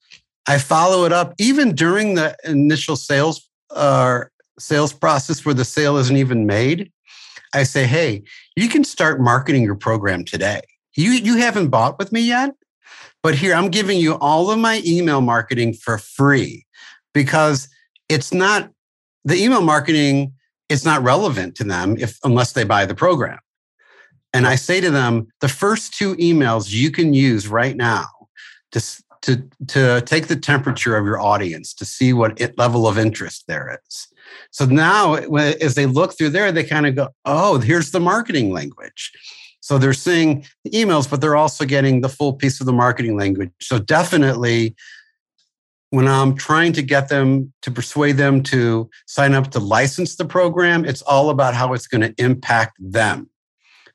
[0.46, 4.20] I follow it up even during the initial sales uh,
[4.58, 6.90] sales process where the sale isn't even made.
[7.54, 8.22] I say, hey,
[8.56, 10.60] you can start marketing your program today.
[10.96, 12.54] You, you haven't bought with me yet,
[13.24, 16.66] but here I'm giving you all of my email marketing for free
[17.14, 17.68] because
[18.10, 18.70] it's not
[19.24, 20.34] the email marketing
[20.68, 23.38] is not relevant to them if unless they buy the program.
[24.34, 28.04] And I say to them, the first two emails you can use right now
[28.72, 32.98] to, to, to take the temperature of your audience to see what it, level of
[32.98, 34.08] interest there is.
[34.50, 38.52] So now, as they look through there, they kind of go, oh, here's the marketing
[38.52, 39.12] language.
[39.64, 43.16] So they're seeing the emails, but they're also getting the full piece of the marketing
[43.16, 43.50] language.
[43.62, 44.76] So definitely,
[45.88, 50.26] when I'm trying to get them to persuade them to sign up to license the
[50.26, 53.30] program, it's all about how it's going to impact them.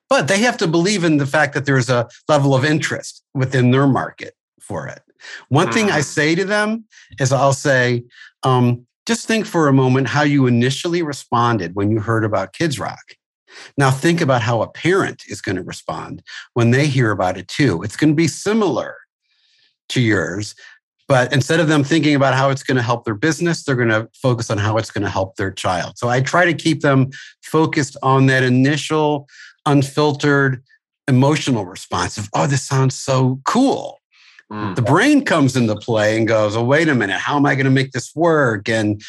[0.09, 3.69] But they have to believe in the fact that there's a level of interest within
[3.69, 5.03] their market for it.
[5.49, 6.03] One thing I mm.
[6.03, 6.85] say to them
[7.19, 8.05] is I'll say,
[8.41, 12.79] um, just think for a moment how you initially responded when you heard about Kids
[12.79, 13.03] Rock.
[13.77, 16.23] Now, think about how a parent is going to respond
[16.53, 17.83] when they hear about it too.
[17.83, 18.95] It's going to be similar
[19.89, 20.55] to yours,
[21.07, 23.89] but instead of them thinking about how it's going to help their business, they're going
[23.89, 25.97] to focus on how it's going to help their child.
[25.97, 27.09] So I try to keep them
[27.41, 29.27] focused on that initial,
[29.65, 30.63] unfiltered,
[31.07, 33.99] emotional response of, oh, this sounds so cool.
[34.51, 34.75] Mm.
[34.75, 37.65] The brain comes into play and goes, oh, wait a minute, how am I going
[37.65, 38.69] to make this work?
[38.69, 39.01] And,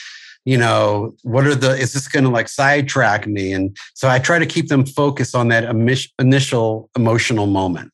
[0.44, 3.52] you know, what are the, is this going to like sidetrack me?
[3.52, 5.64] And so I try to keep them focused on that
[6.18, 7.92] initial emotional moment.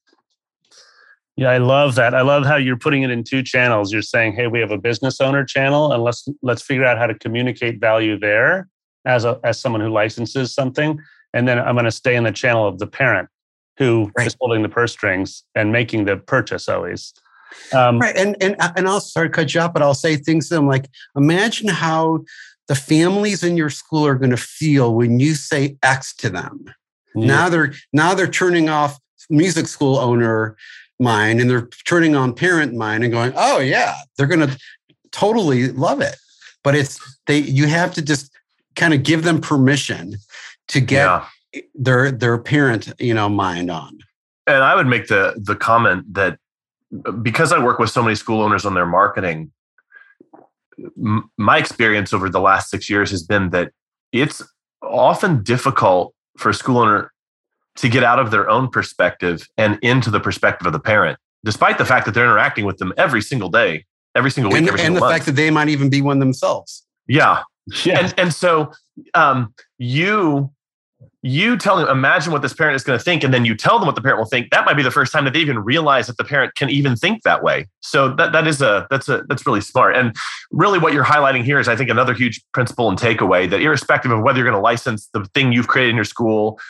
[1.37, 2.15] Yeah, I love that.
[2.15, 3.93] I love how you're putting it in two channels.
[3.93, 7.07] You're saying, "Hey, we have a business owner channel, and let's let's figure out how
[7.07, 8.69] to communicate value there
[9.05, 10.99] as a as someone who licenses something."
[11.35, 13.29] And then I'm going to stay in the channel of the parent
[13.77, 14.27] who right.
[14.27, 17.13] is holding the purse strings and making the purchase always.
[17.73, 20.49] Um, right, and and uh, and I'll start cut you off, but I'll say things
[20.49, 22.25] to them like, imagine how
[22.69, 26.65] the families in your school are going to feel when you say X to them.
[27.15, 27.27] Yeah.
[27.27, 28.99] Now they're now they're turning off
[29.31, 30.57] music school owner
[30.99, 34.59] mind and they're turning on parent mind and going, oh yeah, they're going to
[35.13, 36.17] totally love it.
[36.63, 38.33] But it's they you have to just
[38.75, 40.17] kind of give them permission
[40.69, 41.63] to get yeah.
[41.75, 43.99] their their parent you know mind on.
[44.47, 46.39] And I would make the the comment that
[47.23, 49.53] because I work with so many school owners on their marketing,
[50.99, 53.73] m- my experience over the last six years has been that
[54.13, 54.43] it's
[54.83, 57.13] often difficult for a school owner
[57.77, 61.79] to get out of their own perspective and into the perspective of the parent, despite
[61.79, 63.85] the fact that they're interacting with them every single day,
[64.15, 65.13] every single week, and, every and the month.
[65.13, 66.87] fact that they might even be one themselves.
[67.07, 67.43] Yeah,
[67.85, 68.01] yeah.
[68.01, 68.73] And, and so
[69.15, 70.51] um, you
[71.23, 73.79] you tell them, imagine what this parent is going to think, and then you tell
[73.79, 74.51] them what the parent will think.
[74.51, 76.95] That might be the first time that they even realize that the parent can even
[76.95, 77.67] think that way.
[77.81, 79.97] So that that is a that's a that's really smart.
[79.97, 80.15] And
[80.51, 84.11] really, what you're highlighting here is, I think, another huge principle and takeaway that irrespective
[84.11, 86.61] of whether you're going to license the thing you've created in your school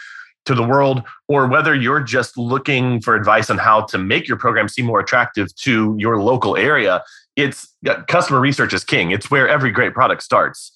[0.47, 4.37] to the world, or whether you're just looking for advice on how to make your
[4.37, 7.03] program seem more attractive to your local area,
[7.35, 7.75] it's
[8.07, 9.11] customer research is king.
[9.11, 10.71] It's where every great product starts.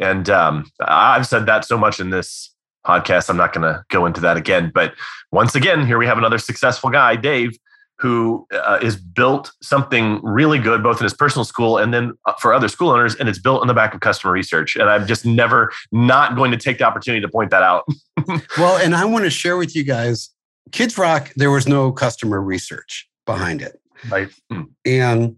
[0.00, 2.54] And um, I've said that so much in this
[2.86, 3.28] podcast.
[3.28, 4.70] I'm not going to go into that again.
[4.74, 4.94] But
[5.32, 7.56] once again, here we have another successful guy, Dave,
[7.98, 12.34] who uh, is built something really good, both in his personal school and then uh,
[12.40, 13.14] for other school owners.
[13.16, 14.76] And it's built on the back of customer research.
[14.76, 17.84] And I'm just never not going to take the opportunity to point that out.
[18.58, 20.30] well, and I want to share with you guys
[20.72, 23.80] Kids Rock, there was no customer research behind it.
[24.10, 24.28] Right.
[24.50, 24.62] Hmm.
[24.84, 25.36] And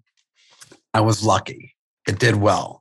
[0.94, 1.74] I was lucky.
[2.06, 2.80] It did well.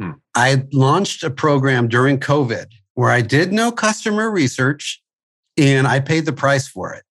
[0.00, 0.12] Hmm.
[0.34, 2.66] I launched a program during COVID
[2.98, 5.00] where I did no customer research
[5.56, 7.04] and I paid the price for it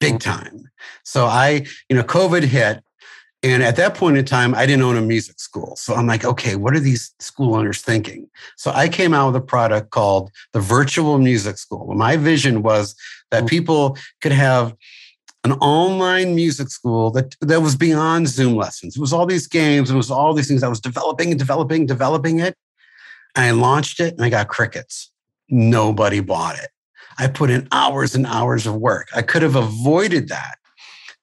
[0.00, 0.20] big mm.
[0.20, 0.68] time.
[1.04, 2.82] So I, you know, COVID hit.
[3.44, 5.76] And at that point in time, I didn't own a music school.
[5.76, 8.28] So I'm like, okay, what are these school owners thinking?
[8.56, 11.94] So I came out with a product called the Virtual Music School.
[11.94, 12.96] My vision was
[13.30, 13.48] that mm.
[13.48, 14.74] people could have
[15.44, 18.96] an online music school that, that was beyond Zoom lessons.
[18.96, 20.64] It was all these games, it was all these things.
[20.64, 22.56] I was developing and developing, developing it.
[23.36, 25.12] And I launched it and I got crickets
[25.48, 26.68] nobody bought it.
[27.18, 29.08] I put in hours and hours of work.
[29.14, 30.58] I could have avoided that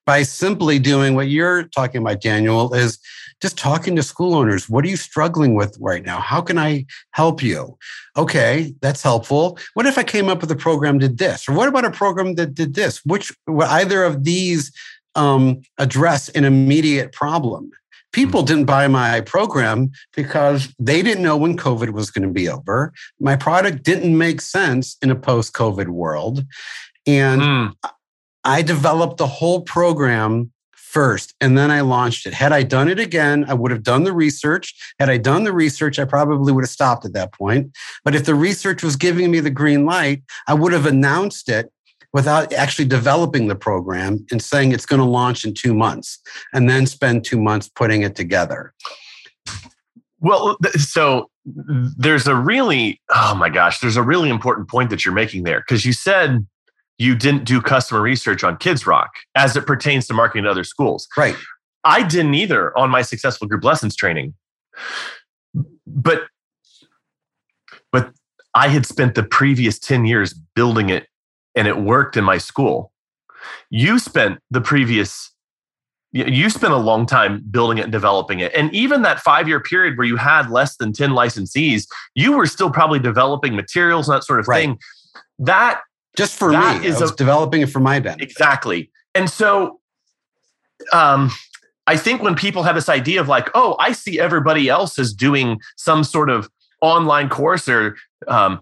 [0.06, 3.00] by simply doing what you're talking about, Daniel, is
[3.42, 4.70] just talking to school owners.
[4.70, 6.20] What are you struggling with right now?
[6.20, 7.78] How can I help you?
[8.16, 9.58] Okay, that's helpful.
[9.74, 11.50] What if I came up with a program did this?
[11.50, 13.04] Or what about a program that did this?
[13.04, 14.72] Which either of these
[15.16, 17.72] um, address an immediate problem.
[18.16, 22.48] People didn't buy my program because they didn't know when COVID was going to be
[22.48, 22.94] over.
[23.20, 26.46] My product didn't make sense in a post COVID world.
[27.06, 27.74] And Mm,
[28.46, 30.54] I developed the whole program
[30.96, 32.34] first and then I launched it.
[32.34, 34.74] Had I done it again, I would have done the research.
[34.98, 37.76] Had I done the research, I probably would have stopped at that point.
[38.06, 41.70] But if the research was giving me the green light, I would have announced it
[42.16, 46.18] without actually developing the program and saying it's going to launch in two months
[46.54, 48.74] and then spend two months putting it together.
[50.22, 55.14] Well, so there's a really, oh my gosh, there's a really important point that you're
[55.14, 56.48] making there because you said
[56.98, 60.64] you didn't do customer research on Kids Rock as it pertains to marketing to other
[60.64, 61.10] schools.
[61.18, 61.36] Right.
[61.84, 64.36] I didn't either on my successful group lessons training.
[65.86, 66.24] But
[67.92, 68.14] but
[68.54, 71.08] I had spent the previous 10 years building it
[71.56, 72.92] and it worked in my school.
[73.70, 75.32] You spent the previous
[76.12, 78.54] you- spent a long time building it and developing it.
[78.56, 82.70] And even that 5-year period where you had less than 10 licensees, you were still
[82.70, 84.62] probably developing materials and that sort of Right.
[84.62, 84.80] thing.
[85.40, 85.82] That
[86.16, 88.24] Just for That me, is a- developing it for my benefit.
[88.24, 88.90] Exactly.
[89.14, 89.82] And so
[90.94, 91.32] um
[91.88, 95.14] I think when people have this idea of like, oh, I see everybody else is
[95.14, 96.50] doing some sort of
[96.82, 97.96] online course or
[98.28, 98.60] um,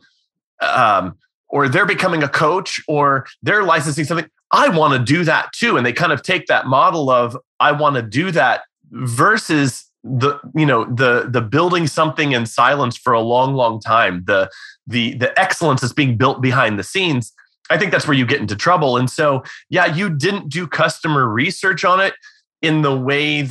[0.61, 1.15] um,
[1.53, 4.27] or they're becoming a coach or they're licensing something.
[4.51, 5.77] I want to do that too.
[5.77, 10.37] And they kind of take that model of I want to do that versus the
[10.53, 14.49] you know the the building something in silence for a long long time the
[14.85, 17.31] the the excellence that's being built behind the scenes
[17.69, 18.97] I think that's where you get into trouble.
[18.97, 22.13] And so, yeah, you didn't do customer research on it
[22.61, 23.41] in the way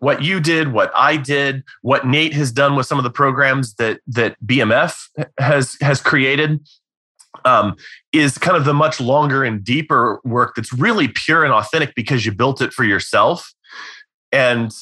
[0.00, 3.74] what you did, what I did, what Nate has done with some of the programs
[3.74, 6.60] that that BMF has has created
[7.44, 7.76] um,
[8.12, 12.24] is kind of the much longer and deeper work that's really pure and authentic because
[12.24, 13.52] you built it for yourself.
[14.32, 14.72] And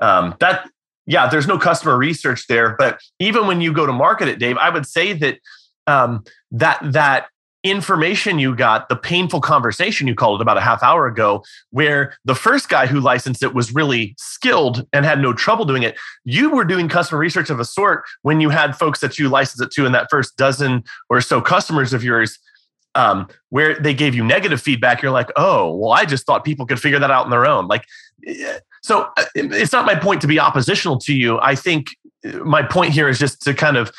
[0.00, 0.68] um, that
[1.06, 2.76] yeah, there's no customer research there.
[2.78, 5.38] But even when you go to market it, Dave, I would say that
[5.86, 7.26] um, that that
[7.64, 12.14] information you got, the painful conversation you called it about a half hour ago, where
[12.24, 15.96] the first guy who licensed it was really skilled and had no trouble doing it.
[16.24, 19.62] You were doing customer research of a sort when you had folks that you licensed
[19.62, 22.38] it to in that first dozen or so customers of yours.
[22.96, 26.64] Um, where they gave you negative feedback, you're like, oh, well, I just thought people
[26.64, 27.66] could figure that out on their own.
[27.66, 27.86] Like,
[28.24, 31.40] eh, so uh, it's not my point to be oppositional to you.
[31.40, 31.88] I think
[32.24, 33.90] uh, my point here is just to kind of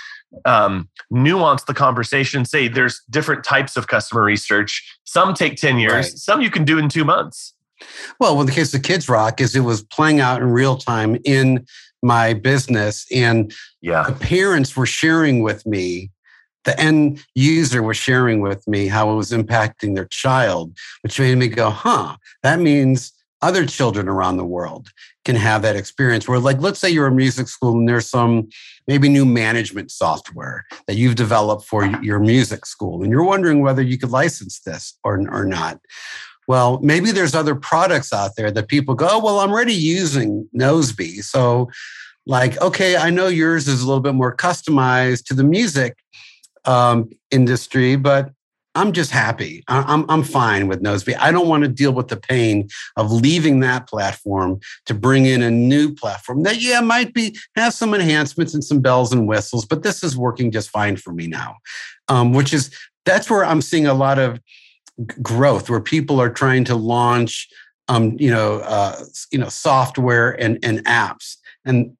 [0.45, 2.45] um, nuance the conversation.
[2.45, 4.97] Say there's different types of customer research.
[5.03, 6.05] Some take 10 years, Right.
[6.17, 7.53] some you can do in two months.
[8.19, 11.17] Well, in the case of Kids Rock, is it was playing out in real time
[11.25, 11.65] in
[12.01, 14.03] my business, and Yeah.
[14.03, 16.11] the parents were sharing with me,
[16.63, 21.37] the end user was sharing with me how it was impacting their child, which made
[21.37, 23.11] me go, huh, that means
[23.45, 24.89] other children around the world
[25.23, 26.27] can have that experience.
[26.27, 28.49] Where, like, let's say you're a music school and there's some
[28.87, 33.83] maybe new management software that you've developed for your music school, and you're wondering whether
[33.83, 35.79] you could license this or, or not.
[36.47, 40.49] Well, maybe there's other products out there that people go, oh, well, I'm already using
[40.55, 41.23] Noseby.
[41.23, 41.69] So,
[42.25, 45.97] like, okay, I know yours is a little bit more customized to the music
[46.65, 48.31] um, industry, but
[48.75, 49.63] I'm just happy.
[49.67, 51.15] I'm, I'm fine with Noseby.
[51.17, 52.67] I don't want to deal with the pain
[52.97, 57.73] of leaving that platform to bring in a new platform that, yeah, might be have
[57.73, 61.25] some enhancements and some bells and whistles, but this is working just fine for me
[61.25, 61.55] now.
[62.09, 62.69] Um, which is
[63.05, 64.39] that's where I'm seeing a lot of
[65.21, 67.47] growth, where people are trying to launch,
[67.87, 68.95] um, you know, uh,
[69.31, 71.95] you know, software and and apps, and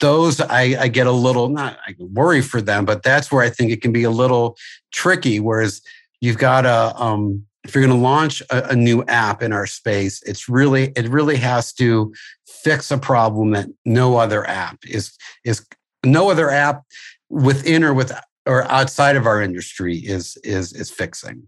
[0.00, 3.50] those I, I get a little not I worry for them, but that's where I
[3.50, 4.56] think it can be a little
[4.92, 5.40] tricky.
[5.40, 5.82] Whereas
[6.20, 9.66] you've got a um, if you're going to launch a, a new app in our
[9.66, 12.12] space, it's really it really has to
[12.46, 15.66] fix a problem that no other app is is
[16.04, 16.82] no other app
[17.28, 18.12] within or with
[18.46, 21.46] or outside of our industry is is is fixing.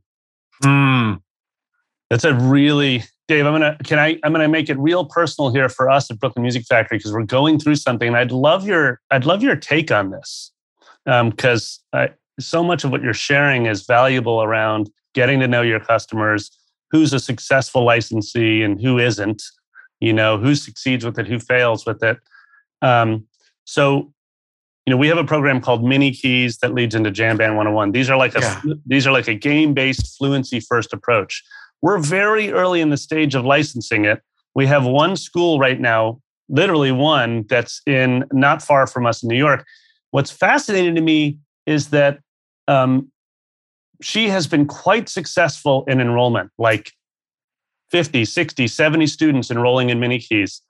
[0.62, 1.22] Mm,
[2.10, 3.46] That's a really Dave.
[3.46, 6.42] I'm gonna can I I'm gonna make it real personal here for us at Brooklyn
[6.42, 9.90] Music Factory because we're going through something, and I'd love your I'd love your take
[9.90, 10.52] on this
[11.06, 12.10] because I
[12.40, 16.50] so much of what you're sharing is valuable around getting to know your customers,
[16.90, 19.42] who's a successful licensee and who isn't,
[20.00, 22.18] you know, who succeeds with it, who fails with it.
[22.82, 23.26] Um,
[23.64, 24.12] so,
[24.86, 27.92] you know, we have a program called Mini Keys that leads into Jamband 101.
[27.92, 28.60] These are like a Yeah.
[28.86, 31.42] these are like a game-based fluency first approach.
[31.82, 34.20] We're very early in the stage of licensing it.
[34.54, 39.28] We have one school right now, literally one that's in not far from us in
[39.28, 39.64] New York.
[40.10, 42.18] What's fascinating to me is that
[42.70, 43.10] um,
[44.00, 46.92] she has been quite successful in enrollment, like
[47.90, 50.62] 50, 60, 70 students enrolling in mini keys.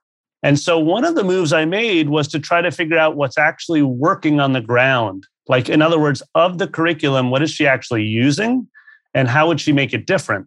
[0.43, 3.37] And so one of the moves I made was to try to figure out what's
[3.37, 5.27] actually working on the ground.
[5.47, 8.67] Like, in other words, of the curriculum, what is she actually using
[9.13, 10.47] and how would she make it different?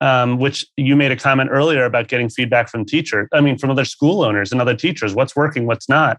[0.00, 3.70] Um, which you made a comment earlier about getting feedback from teachers, I mean, from
[3.70, 6.18] other school owners and other teachers, what's working, what's not,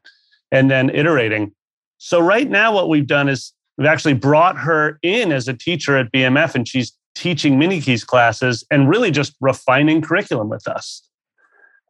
[0.51, 1.51] and then iterating.
[1.97, 5.97] So, right now, what we've done is we've actually brought her in as a teacher
[5.97, 11.07] at BMF, and she's teaching MiniKeys classes and really just refining curriculum with us.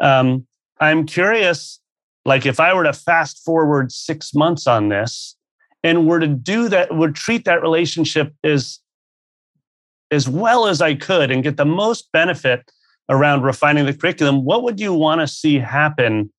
[0.01, 0.47] Um,
[0.79, 1.79] I'm curious,
[2.25, 5.35] like if I were to fast forward six months on this
[5.83, 8.79] and were to do that, would treat that relationship as
[10.11, 12.69] as well as I could and get the most benefit
[13.09, 16.31] around refining the curriculum, what would you want to see happen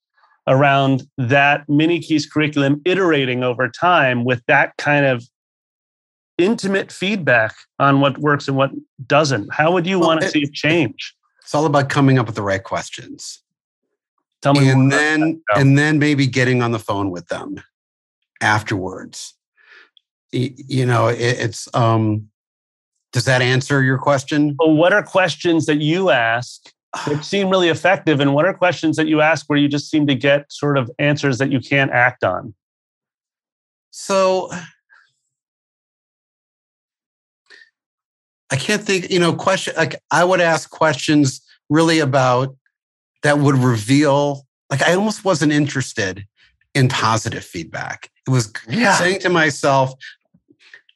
[0.47, 5.25] around that MiniKeys curriculum iterating over time with that kind of
[6.43, 8.71] intimate feedback on what works and what
[9.07, 9.53] doesn't?
[9.53, 11.15] How would you well, want to it, see it change?
[11.43, 13.43] It's all about coming up with the right questions.
[14.43, 17.63] Tell me and then and then maybe getting on the phone with them
[18.41, 19.35] afterwards.
[20.33, 22.29] You know, it, it's um
[23.13, 24.57] does that answer your question?
[24.59, 26.73] Well, what are questions that you ask
[27.07, 30.07] that seem really effective and what are questions that you ask where you just seem
[30.09, 32.55] to get sort of answers that you can't act on?
[33.91, 34.51] So
[38.53, 41.41] I can't think, you know, question like I would ask questions
[41.71, 42.55] really about
[43.23, 46.27] that would reveal, like, I almost wasn't interested
[46.75, 48.11] in positive feedback.
[48.27, 48.95] It was yeah.
[48.97, 49.95] saying to myself,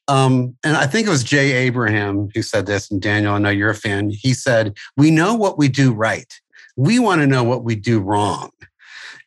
[0.06, 3.48] um, and I think it was Jay Abraham who said this, and Daniel, I know
[3.48, 4.10] you're a fan.
[4.10, 6.32] He said, We know what we do right.
[6.76, 8.50] We want to know what we do wrong.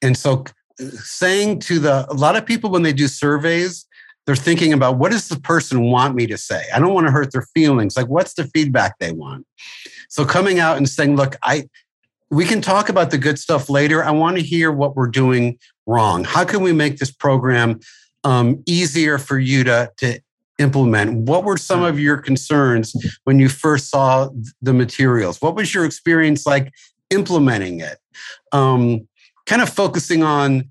[0.04, 0.46] And so,
[0.78, 3.86] saying to the, a lot of people when they do surveys,
[4.30, 6.64] they're thinking about what does the person want me to say?
[6.72, 7.98] I don't want to hurt their feelings.
[7.98, 9.48] Like, what's the feedback they want?
[10.08, 11.68] So, coming out and saying, Look, I,
[12.30, 14.04] we can talk about the good stuff later.
[14.04, 15.58] I want to hear what we're doing
[15.88, 16.26] wrong.
[16.26, 17.80] How can we make this program
[18.24, 20.20] um, easier for you to, to
[20.60, 21.28] implement?
[21.28, 24.30] What were some of your concerns when you first saw
[24.62, 25.42] the materials?
[25.42, 26.72] What was your experience like
[27.10, 27.98] implementing it?
[28.52, 29.08] Um,
[29.48, 30.70] kind of focusing on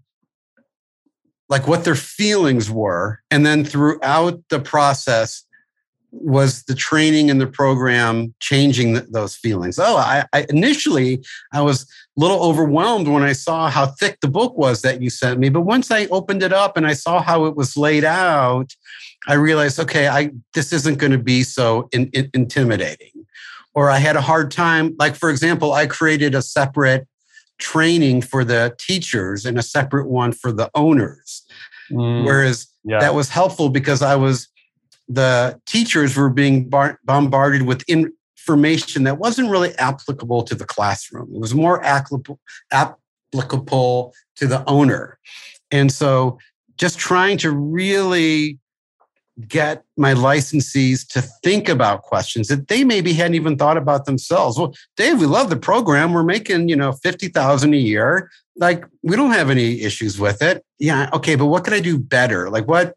[1.49, 3.21] like what their feelings were.
[3.31, 5.45] And then throughout the process,
[6.11, 9.79] was the training and the program changing th- those feelings?
[9.79, 11.23] Oh, I, I, initially
[11.53, 15.11] I was a little overwhelmed when I saw how thick the book was that you
[15.11, 18.05] sent me, but once I opened it up and I saw how it was laid
[18.05, 18.75] out,
[19.27, 23.27] I realized, okay, I this isn't going to be so in, in, intimidating.
[23.75, 27.07] Or I had a hard time, like for example, I created a separate
[27.59, 31.45] training for the teachers and a separate one for the owners.
[31.91, 33.01] Mm, Whereas yeah.
[33.01, 34.49] that was helpful because I was
[35.09, 41.31] the teachers were being bar- bombarded with information that wasn't really applicable to the classroom.
[41.35, 42.39] It was more applicable,
[42.71, 45.19] applicable to the owner.
[45.71, 46.39] And so
[46.77, 48.59] just trying to really
[49.47, 54.59] get my licensees to think about questions that they maybe hadn't even thought about themselves.
[54.59, 56.12] Well, Dave, we love the program.
[56.12, 58.30] We're making, you know, 50,000 a year.
[58.57, 60.64] Like we don't have any issues with it.
[60.78, 62.51] Yeah, okay, but what could I do better?
[62.51, 62.97] Like what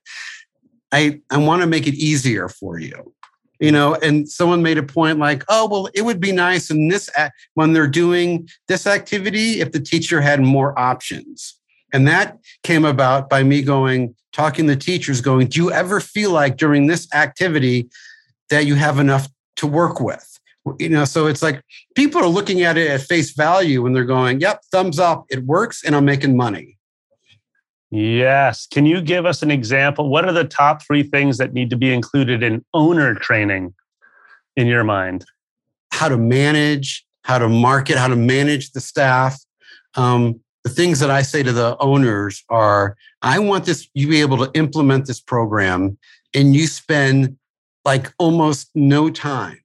[0.91, 3.13] I, I want to make it easier for you.
[3.59, 6.87] You know, and someone made a point like, oh, well, it would be nice in
[6.87, 7.11] this
[7.53, 11.61] when they're doing this activity if the teacher had more options.
[11.93, 16.31] And that came about by me going, talking to teachers, going, do you ever feel
[16.31, 17.89] like during this activity
[18.49, 19.27] that you have enough
[19.57, 20.27] to work with?
[20.79, 21.61] You know, so it's like
[21.95, 25.43] people are looking at it at face value when they're going, yep, thumbs up, it
[25.43, 26.77] works, and I'm making money.
[27.89, 28.67] Yes.
[28.67, 30.09] Can you give us an example?
[30.09, 33.73] What are the top three things that need to be included in owner training
[34.55, 35.25] in your mind?
[35.91, 39.37] How to manage, how to market, how to manage the staff.
[39.95, 44.22] Um, the things that I say to the owners are I want this, you be
[44.22, 45.97] able to implement this program
[46.34, 47.38] and you spend
[47.84, 49.62] like almost no time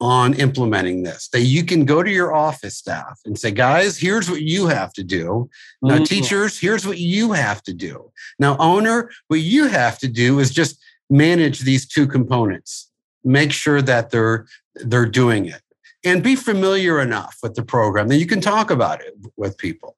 [0.00, 1.28] on implementing this.
[1.28, 4.92] That you can go to your office staff and say guys here's what you have
[4.94, 5.50] to do.
[5.82, 6.04] Now mm-hmm.
[6.04, 8.10] teachers here's what you have to do.
[8.38, 10.80] Now owner what you have to do is just
[11.10, 12.90] manage these two components.
[13.24, 14.46] Make sure that they're
[14.76, 15.60] they're doing it.
[16.04, 19.97] And be familiar enough with the program that you can talk about it with people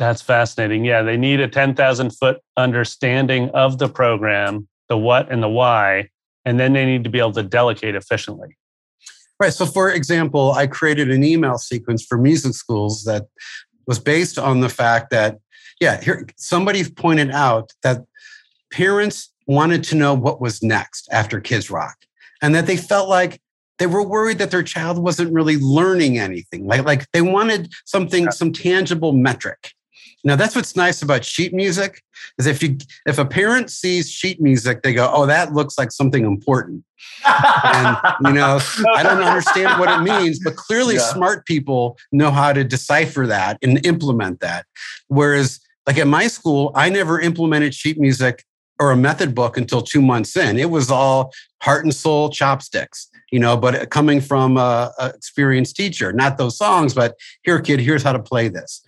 [0.00, 5.42] that's fascinating yeah they need a 10,000 foot understanding of the program the what and
[5.42, 6.08] the why
[6.44, 8.56] and then they need to be able to delegate efficiently.
[9.38, 9.52] Right.
[9.52, 13.26] So, for example, I created an email sequence for music schools that
[13.86, 15.38] was based on the fact that,
[15.80, 18.04] yeah, here somebody pointed out that
[18.70, 21.96] parents wanted to know what was next after Kids Rock
[22.42, 23.40] and that they felt like
[23.78, 26.66] they were worried that their child wasn't really learning anything.
[26.66, 29.72] Like, like they wanted something, some tangible metric.
[30.24, 32.02] Now that's what's nice about sheet music
[32.38, 35.92] is if you if a parent sees sheet music, they go, "Oh, that looks like
[35.92, 36.84] something important."
[37.24, 38.60] and you know,
[38.94, 41.00] I don't understand what it means, but clearly yeah.
[41.00, 44.66] smart people know how to decipher that and implement that.
[45.08, 48.44] Whereas, like at my school, I never implemented sheet music
[48.78, 50.58] or a method book until two months in.
[50.58, 55.76] It was all heart and soul chopsticks you know, but coming from a, a experienced
[55.76, 58.82] teacher, not those songs, but here, kid, here's how to play this.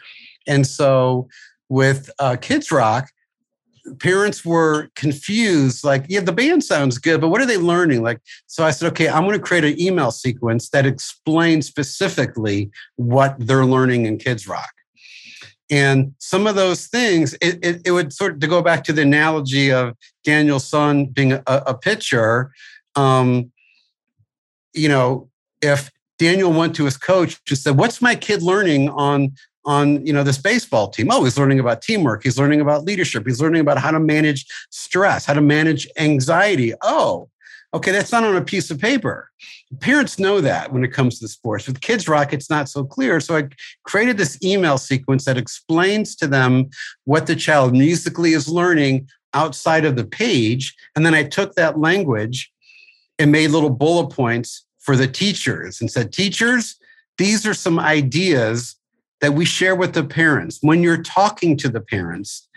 [0.47, 1.29] And so
[1.69, 3.11] with uh, Kids Rock,
[3.99, 8.01] parents were confused like yeah the band sounds good but what are they learning?
[8.01, 12.71] Like so i said okay i'm going to create an email sequence that explains specifically
[12.95, 14.73] what they're learning in kids rock.
[15.69, 18.93] And some of those things it, it, it would sort of to go back to
[18.93, 22.53] the analogy of daniel's son being a, a pitcher
[22.95, 23.51] um,
[24.75, 25.29] you know,
[25.61, 29.33] if Daniel went to his coach and said, "What's my kid learning on
[29.65, 32.23] on you know this baseball team?" Oh, he's learning about teamwork.
[32.23, 33.27] He's learning about leadership.
[33.27, 36.75] He's learning about how to manage stress, how to manage anxiety.
[36.83, 37.29] Oh,
[37.75, 39.31] okay, that's not on a piece of paper.
[39.81, 41.67] Parents know that when it comes to sports.
[41.67, 43.21] With Kids Rock, it's not so clear.
[43.21, 43.49] So I
[43.85, 46.69] created this email sequence that explains to them
[47.05, 50.75] what the child musically is learning outside of the page.
[50.95, 52.53] And then I took that language
[53.19, 56.77] and made little bullet points for the teachers and said, Teachers,
[57.17, 58.77] these are some ideas
[59.23, 60.59] that we share with the parents.
[60.61, 62.49] When you're talking to the parents,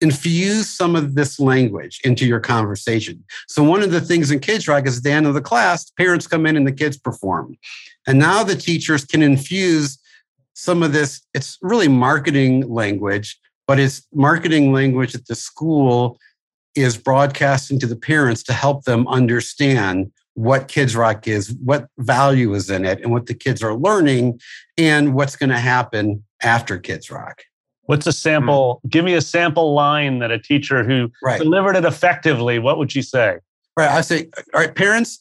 [0.00, 3.22] infuse some of this language into your conversation.
[3.48, 5.90] So, one of the things in Kids Rock is at the end of the class,
[5.90, 7.58] parents come in and the kids perform.
[8.06, 9.98] And now the teachers can infuse
[10.54, 16.18] some of this, it's really marketing language, but it's marketing language that the school
[16.74, 22.54] is broadcasting to the parents to help them understand what Kids Rock is, what value
[22.54, 24.40] is in it, and what the kids are learning,
[24.78, 27.42] and what's going to happen after Kids Rock.
[27.84, 28.76] What's a sample?
[28.76, 28.88] Mm-hmm.
[28.88, 31.40] Give me a sample line that a teacher who right.
[31.40, 33.38] delivered it effectively, what would you say?
[33.76, 33.90] Right.
[33.90, 35.18] I say, all right, parents,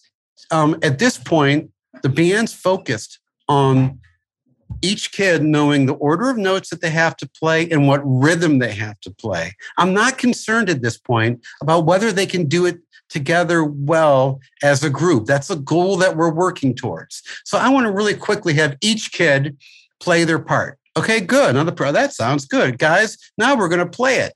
[0.52, 1.72] um, at this point,
[2.04, 4.00] the band's focused on
[4.82, 8.60] each kid knowing the order of notes that they have to play and what rhythm
[8.60, 9.54] they have to play.
[9.78, 12.80] I'm not concerned at this point about whether they can do it
[13.12, 15.26] together well as a group.
[15.26, 17.22] That's a goal that we're working towards.
[17.46, 19.58] So I want to really quickly have each kid
[20.00, 20.80] play their part.
[20.98, 21.52] Okay, good.
[21.52, 21.92] Another pro.
[21.92, 23.18] That sounds good, guys.
[23.38, 24.34] Now we're going to play it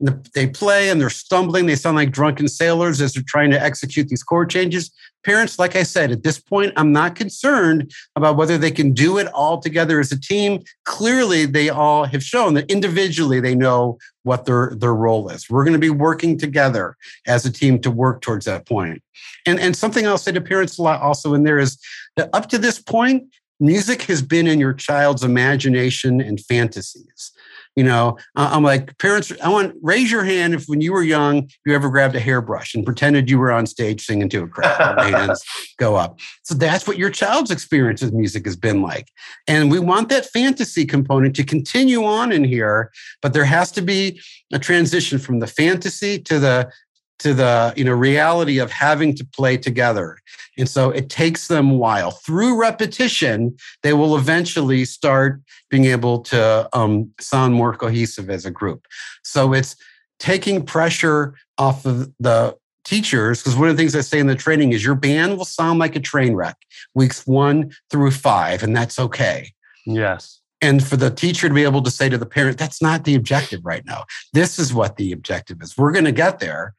[0.00, 1.66] they play and they're stumbling.
[1.66, 4.90] They sound like drunken sailors as they're trying to execute these chord changes.
[5.24, 9.18] Parents, like I said, at this point, I'm not concerned about whether they can do
[9.18, 10.62] it all together as a team.
[10.84, 15.50] Clearly, they all have shown that individually they know what their, their role is.
[15.50, 16.96] We're going to be working together
[17.26, 19.02] as a team to work towards that point.
[19.46, 21.78] And, and something I'll say to parents a lot also in there is
[22.16, 23.24] that up to this point,
[23.60, 27.32] music has been in your child's imagination and fantasies.
[27.78, 31.48] You know, I'm like, parents, I want raise your hand if when you were young,
[31.64, 35.00] you ever grabbed a hairbrush and pretended you were on stage singing to a crowd.
[35.12, 35.44] hands
[35.78, 36.18] go up.
[36.42, 39.12] So that's what your child's experience with music has been like.
[39.46, 42.90] And we want that fantasy component to continue on in here,
[43.22, 44.20] but there has to be
[44.52, 46.72] a transition from the fantasy to the
[47.20, 50.18] to the you know reality of having to play together.
[50.56, 52.10] And so it takes them a while.
[52.10, 55.40] Through repetition they will eventually start
[55.70, 58.86] being able to um, sound more cohesive as a group.
[59.22, 59.76] So it's
[60.18, 64.34] taking pressure off of the teachers because one of the things i say in the
[64.34, 66.56] training is your band will sound like a train wreck
[66.94, 69.52] weeks one through five and that's okay.
[69.84, 70.40] Yes.
[70.60, 73.14] And for the teacher to be able to say to the parent that's not the
[73.14, 74.04] objective right now.
[74.32, 75.76] This is what the objective is.
[75.76, 76.74] We're going to get there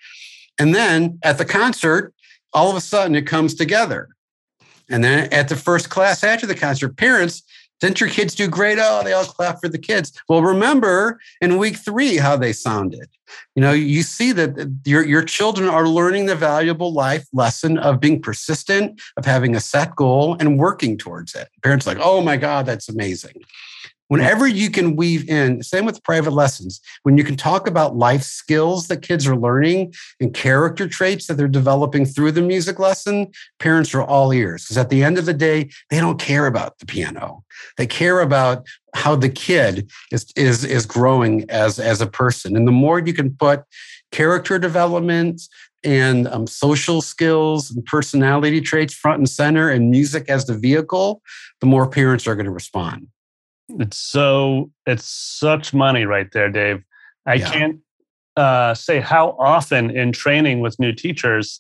[0.60, 2.14] and then at the concert,
[2.53, 4.10] all of a sudden it comes together.
[4.90, 7.44] And then at the first class after the concert, parents,
[7.80, 8.77] didn't your kids do great?
[8.80, 10.11] Oh, they all clap for the kids.
[10.27, 13.07] Well, remember in week three how they sounded.
[13.56, 18.02] You know, you see that your, your children are learning the valuable life lesson of
[18.02, 21.48] being persistent, of having a set goal and working towards it.
[21.64, 23.44] Parents like, oh my God, that's amazing.
[24.10, 28.23] Whenever you can weave in, same with private lessons, when you can talk about life
[28.23, 33.31] skills that kids are learning and character traits that they're developing through the music lesson,
[33.60, 34.65] parents are all ears.
[34.65, 37.44] Because at the end of the day, they don't care about the piano.
[37.77, 38.65] They care about
[38.95, 42.56] how the kid is, is, is growing as, as a person.
[42.57, 43.64] And the more you can put
[44.11, 45.41] character development,
[45.84, 51.22] and um, social skills and personality traits front and center and music as the vehicle,
[51.61, 53.07] the more parents are going to respond.
[53.78, 56.84] It's so it's such money right there, Dave.
[57.26, 57.52] I yeah.
[57.52, 57.80] can't
[58.36, 61.60] uh, say how often in training with new teachers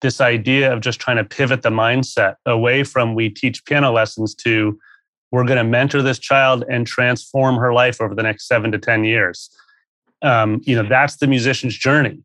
[0.00, 4.32] this idea of just trying to pivot the mindset away from we teach piano lessons
[4.32, 4.78] to
[5.32, 8.78] we're going to mentor this child and transform her life over the next seven to
[8.78, 9.50] ten years.
[10.22, 12.22] Um, you know that's the musician's journey.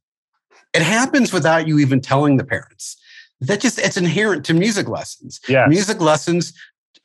[0.74, 2.98] It happens without you even telling the parents.
[3.42, 5.40] That just it's inherent to music lessons.
[5.48, 6.54] Yeah music lessons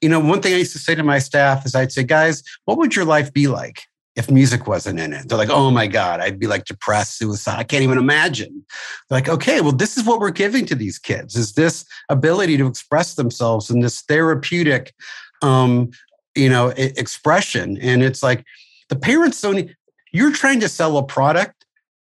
[0.01, 2.43] you know one thing i used to say to my staff is i'd say guys
[2.65, 3.83] what would your life be like
[4.19, 5.29] if music wasn't in it.
[5.29, 7.57] They're like, oh my God, I'd be like depressed, suicide.
[7.57, 8.65] I can't even imagine.
[9.09, 12.57] They're like, okay, well, this is what we're giving to these kids is this ability
[12.57, 14.93] to express themselves in this therapeutic,
[15.41, 15.91] um,
[16.35, 17.79] you know, expression.
[17.81, 18.45] And it's like
[18.89, 19.71] the parents don't,
[20.13, 21.65] you're trying to sell a product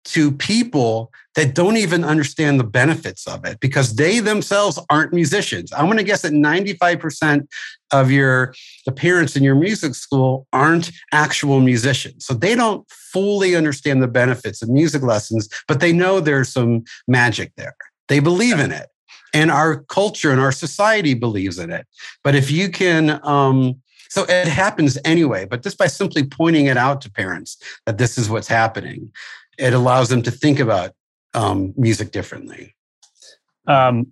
[0.06, 5.72] to people that don't even understand the benefits of it because they themselves aren't musicians.
[5.72, 7.46] I'm going to guess that 95%
[7.92, 8.54] of your
[8.86, 12.26] the parents in your music school aren't actual musicians.
[12.26, 16.84] So they don't fully understand the benefits of music lessons, but they know there's some
[17.06, 17.74] magic there.
[18.08, 18.88] They believe in it.
[19.32, 21.86] And our culture and our society believes in it.
[22.24, 26.76] But if you can um, so it happens anyway, but just by simply pointing it
[26.76, 29.12] out to parents that this is what's happening,
[29.56, 30.90] it allows them to think about
[31.34, 32.74] um, music differently.
[33.66, 34.08] Um,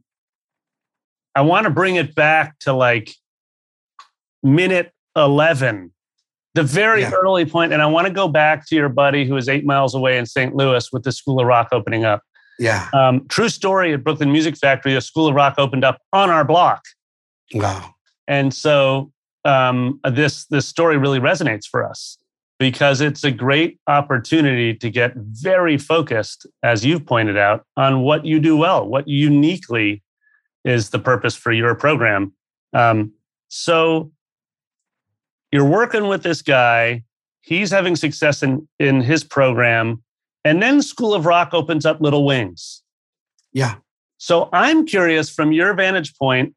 [1.35, 3.11] I want to bring it back to like
[4.43, 5.93] minute 11,
[6.55, 7.11] the very yeah.
[7.13, 9.95] early point, And I want to go back to your buddy who is eight miles
[9.95, 10.55] away in St.
[10.55, 12.23] Louis with the School of Rock opening up.
[12.59, 12.89] Yeah.
[12.93, 16.45] Um, true story at Brooklyn Music Factory, a School of Rock opened up on our
[16.45, 16.83] block.
[17.55, 17.95] Wow.
[18.27, 19.13] And so
[19.45, 22.19] um, this, this story really resonates for us
[22.59, 28.25] because it's a great opportunity to get very focused, as you've pointed out, on what
[28.27, 30.03] you do well, what uniquely
[30.65, 32.33] is the purpose for your program.
[32.73, 33.13] Um,
[33.49, 34.11] so
[35.53, 37.05] you're working with this guy,
[37.43, 40.03] he's having success in, in his program,
[40.45, 42.83] and then School of Rock opens up Little Wings.
[43.53, 43.77] Yeah.
[44.19, 46.55] So I'm curious from your vantage point.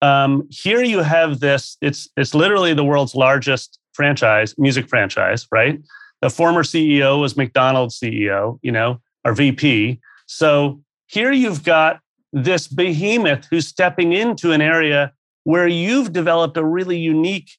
[0.00, 5.80] Um, here you have this, it's it's literally the world's largest franchise, music franchise, right?
[6.22, 9.98] The former CEO was McDonald's CEO, you know, our VP.
[10.26, 11.98] So here you've got
[12.32, 15.12] this behemoth who's stepping into an area
[15.42, 17.50] where you've developed a really unique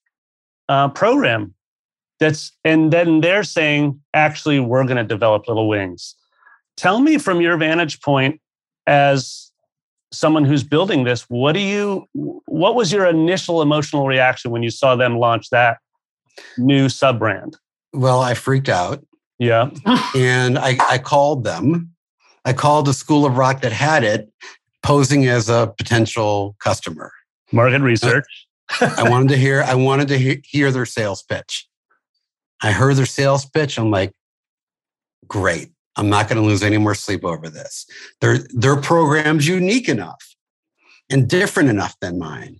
[0.69, 1.55] uh, program.
[2.21, 6.15] That's and then they're saying, actually, we're going to develop little wings.
[6.77, 8.39] Tell me from your vantage point
[8.87, 9.51] as
[10.13, 14.69] someone who's building this, what do you what was your initial emotional reaction when you
[14.69, 15.79] saw them launch that
[16.57, 17.57] new sub brand?
[17.93, 19.03] Well, I freaked out.
[19.39, 19.69] Yeah.
[20.15, 21.91] and I, I called them.
[22.45, 24.31] I called the School of Rock that had it,
[24.83, 27.11] posing as a potential customer.
[27.51, 28.25] Market research.
[28.81, 29.63] I wanted to hear.
[29.63, 31.67] I wanted to he- hear their sales pitch.
[32.61, 33.79] I heard their sales pitch.
[33.79, 34.11] I'm like,
[35.27, 35.69] great.
[35.95, 37.85] I'm not going to lose any more sleep over this.
[38.21, 40.35] Their their program's unique enough
[41.09, 42.59] and different enough than mine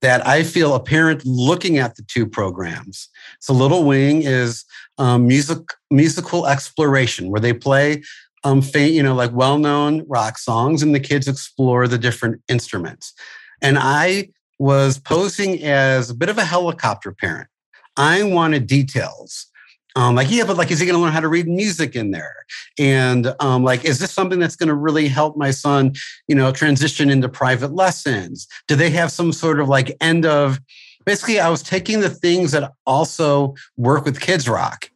[0.00, 3.08] that I feel a parent looking at the two programs.
[3.40, 4.64] So Little Wing is
[4.98, 5.58] um, music
[5.90, 8.02] musical exploration where they play
[8.44, 13.12] um, faint, you know, like well-known rock songs, and the kids explore the different instruments.
[13.60, 14.30] And I
[14.60, 17.48] was posing as a bit of a helicopter parent.
[17.96, 19.46] I wanted details.
[19.98, 22.12] Um, like, yeah, but like, is he going to learn how to read music in
[22.12, 22.46] there?
[22.78, 25.94] And um, like, is this something that's going to really help my son,
[26.28, 28.46] you know, transition into private lessons?
[28.68, 30.60] Do they have some sort of like end of?
[31.04, 34.88] Basically, I was taking the things that also work with Kids Rock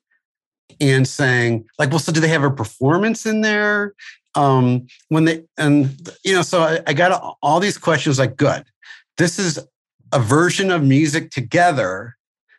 [0.81, 3.95] and saying, like, well, so do they have a performance in there?
[4.37, 8.21] Um, when they and you know, so I, I got all these questions.
[8.21, 8.63] Like, good,
[9.19, 9.59] this is
[10.13, 12.17] a version of music together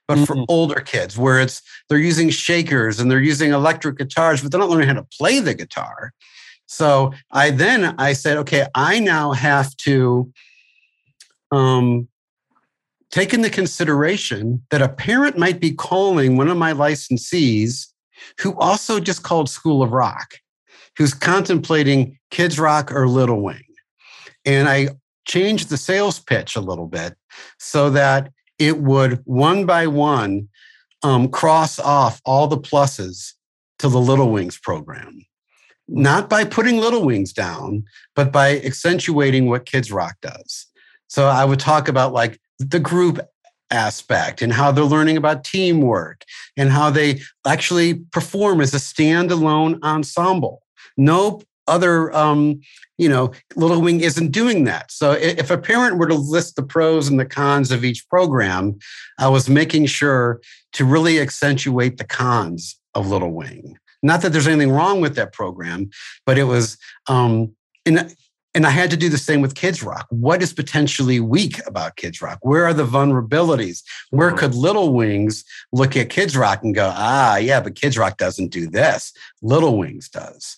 [0.08, 0.26] but mm-hmm.
[0.26, 4.60] for older kids where it's they're using shakers and they're using electric guitars but they're
[4.60, 6.14] not learning how to play the guitar
[6.66, 10.32] so i then i said okay i now have to
[11.52, 12.08] um,
[13.12, 17.88] take into consideration that a parent might be calling one of my licensees
[18.40, 20.36] who also just called school of rock
[20.98, 23.64] who's contemplating kids rock or little wing
[24.46, 24.90] and i
[25.26, 27.16] changed the sales pitch a little bit
[27.58, 28.30] so that
[28.68, 30.49] it would one by one
[31.03, 33.34] um, cross off all the pluses
[33.80, 35.26] to the Little Wings program.
[35.88, 37.84] Not by putting Little Wings down,
[38.15, 40.68] but by accentuating what Kids Rock does.
[41.07, 43.19] So I would talk about like the group
[43.69, 46.23] aspect and how they're learning about teamwork
[46.56, 50.61] and how they actually perform as a standalone ensemble.
[50.95, 52.60] No other um,
[52.98, 56.64] you know little wing isn't doing that so if a parent were to list the
[56.64, 58.77] pros and the cons of each program
[59.18, 60.41] i was making sure
[60.73, 65.31] to really accentuate the cons of little wing Not that there's anything wrong with that
[65.31, 65.90] program,
[66.26, 66.77] but it was,
[67.07, 68.14] um, and,
[68.53, 70.06] and I had to do the same with Kids Rock.
[70.10, 72.40] What is potentially weak about Kids Rock?
[72.41, 73.81] Where are the vulnerabilities?
[74.11, 74.38] Where mm-hmm.
[74.38, 78.52] could Little Wings look at Kids Rock and go, ah, yeah, but Kids Rock doesn't
[78.52, 79.14] do this.
[79.41, 80.57] Little Wings does.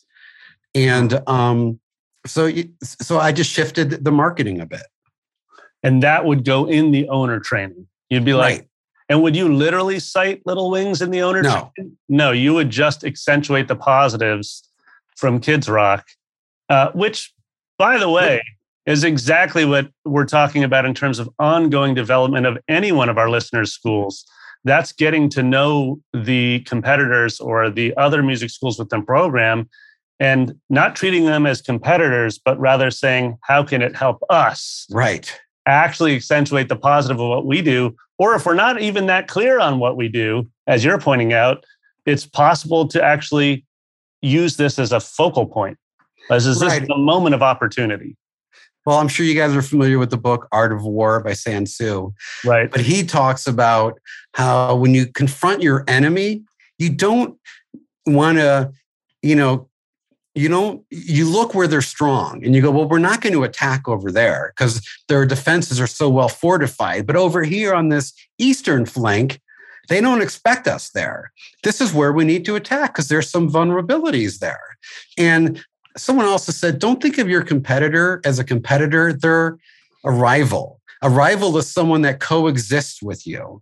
[0.76, 1.80] And um,
[2.27, 2.52] so,
[2.84, 4.85] so I just shifted the marketing a bit.
[5.81, 7.88] And that would go in the owner training.
[8.10, 8.68] You'd be like, right.
[9.07, 11.72] and would you literally cite Little Wings in the owner no.
[11.76, 11.97] training?
[12.10, 14.68] No, you would just accentuate the positives
[15.15, 16.06] from Kids Rock,
[16.69, 17.34] uh, which,
[17.77, 18.41] by the way,
[18.85, 23.18] is exactly what we're talking about in terms of ongoing development of any one of
[23.18, 24.26] our listeners' schools.
[24.64, 29.69] That's getting to know the competitors or the other music schools within program
[30.20, 34.88] and not treating them as competitors, but rather saying, how can it help us?
[34.92, 35.38] Right.
[35.66, 37.96] Actually accentuate the positive of what we do.
[38.18, 41.66] Or if we're not even that clear on what we do, as you're pointing out,
[42.06, 43.66] it's possible to actually
[44.22, 45.78] use this as a focal point.
[46.30, 46.82] As is right.
[46.82, 48.16] this a moment of opportunity?
[48.86, 51.66] Well, I'm sure you guys are familiar with the book Art of War by Sun
[51.66, 52.12] Tzu.
[52.46, 52.70] Right.
[52.70, 54.00] But he talks about
[54.34, 56.44] how when you confront your enemy,
[56.78, 57.38] you don't
[58.06, 58.72] want to,
[59.24, 59.70] you know,
[60.36, 63.44] you don't you look where they're strong and you go well we're not going to
[63.44, 67.07] attack over there because their defenses are so well fortified.
[67.07, 69.41] But over here on this eastern flank
[69.88, 71.32] they don't expect us there.
[71.64, 74.78] This is where we need to attack because there's some vulnerabilities there.
[75.18, 75.64] And
[75.95, 79.57] someone also said don't think of your competitor as a competitor they're
[80.03, 80.82] a rival.
[81.02, 83.62] A rival is someone that coexists with you.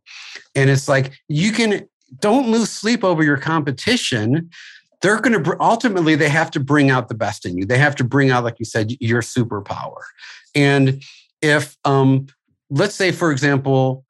[0.56, 1.88] And it's like you can
[2.20, 4.50] don't lose sleep over your competition
[5.04, 7.66] they're going to ultimately they have to bring out the best in you.
[7.66, 10.02] They have to bring out like you said your superpower.
[10.56, 11.04] And
[11.42, 12.28] if um
[12.72, 14.06] let's say for example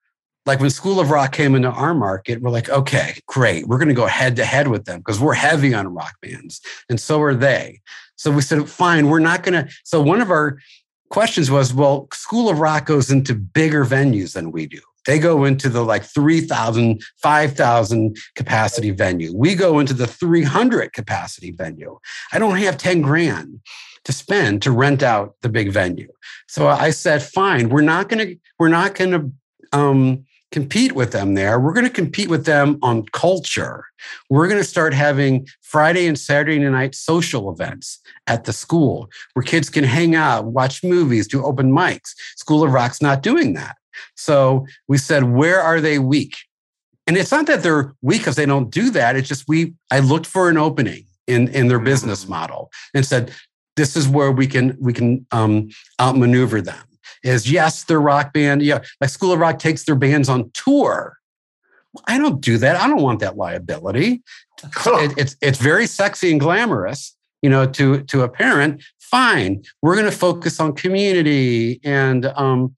[0.45, 3.87] like when school of rock came into our market we're like okay great we're going
[3.87, 7.19] to go head to head with them because we're heavy on rock bands and so
[7.21, 7.81] are they.
[8.15, 10.59] So we said fine we're not going to so one of our
[11.09, 15.45] questions was well school of rock goes into bigger venues than we do they go
[15.45, 19.35] into the like 3,000, 5,000 capacity venue.
[19.35, 21.99] We go into the 300 capacity venue.
[22.31, 23.59] I don't have 10 grand
[24.05, 26.11] to spend to rent out the big venue.
[26.47, 31.11] So I said, fine, we're not going to, we're not going to, um, compete with
[31.11, 31.59] them there.
[31.59, 33.85] We're going to compete with them on culture.
[34.29, 39.41] We're going to start having Friday and Saturday night social events at the school where
[39.41, 42.13] kids can hang out, watch movies, do open mics.
[42.35, 43.77] School of Rock's not doing that.
[44.15, 46.35] So we said, where are they weak?
[47.07, 49.15] And it's not that they're weak because they don't do that.
[49.15, 52.31] It's just we, I looked for an opening in, in their business mm-hmm.
[52.31, 53.33] model and said,
[53.75, 56.83] this is where we can, we can um, outmaneuver them.
[57.23, 58.61] Is yes, their rock band.
[58.61, 61.17] Yeah, like School of Rock takes their bands on tour.
[62.05, 62.75] I don't do that.
[62.75, 64.21] I don't want that liability.
[64.85, 68.83] It, it's it's very sexy and glamorous, you know, to to a parent.
[68.99, 72.75] Fine, we're going to focus on community and um,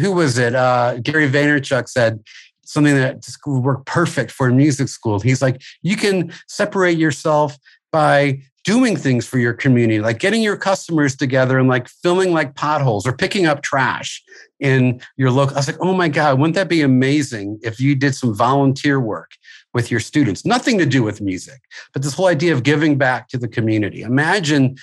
[0.00, 0.54] who was it?
[0.54, 2.22] Uh, Gary Vaynerchuk said
[2.64, 5.20] something that would work perfect for music school.
[5.20, 7.56] He's like, you can separate yourself
[7.92, 12.56] by doing things for your community, like getting your customers together and like filling like
[12.56, 14.22] potholes or picking up trash
[14.58, 15.54] in your local.
[15.54, 18.98] I was like, oh my God, wouldn't that be amazing if you did some volunteer
[18.98, 19.30] work
[19.72, 20.44] with your students?
[20.44, 21.60] Nothing to do with music,
[21.92, 24.02] but this whole idea of giving back to the community.
[24.02, 24.76] Imagine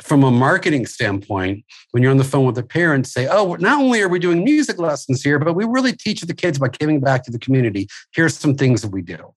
[0.00, 3.80] from a marketing standpoint, when you're on the phone with the parents, say, oh, not
[3.80, 7.00] only are we doing music lessons here, but we really teach the kids about giving
[7.00, 7.88] back to the community.
[8.12, 9.34] Here's some things that we do.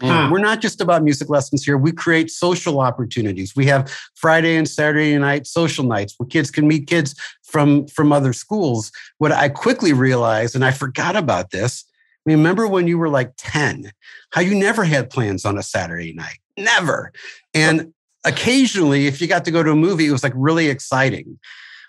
[0.00, 0.30] Hmm.
[0.30, 1.76] We're not just about music lessons here.
[1.76, 3.54] We create social opportunities.
[3.54, 7.14] We have Friday and Saturday night social nights where kids can meet kids
[7.44, 8.90] from, from other schools.
[9.18, 11.84] What I quickly realized, and I forgot about this,
[12.26, 13.92] remember when you were like 10,
[14.30, 16.38] how you never had plans on a Saturday night?
[16.56, 17.12] Never.
[17.54, 17.92] And
[18.24, 21.38] occasionally, if you got to go to a movie, it was like really exciting.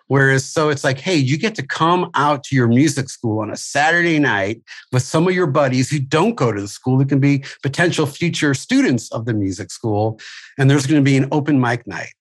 [0.07, 3.49] Whereas, so it's like, hey, you get to come out to your music school on
[3.49, 4.61] a Saturday night
[4.91, 8.05] with some of your buddies who don't go to the school, who can be potential
[8.05, 10.19] future students of the music school.
[10.57, 12.13] And there's going to be an open mic night.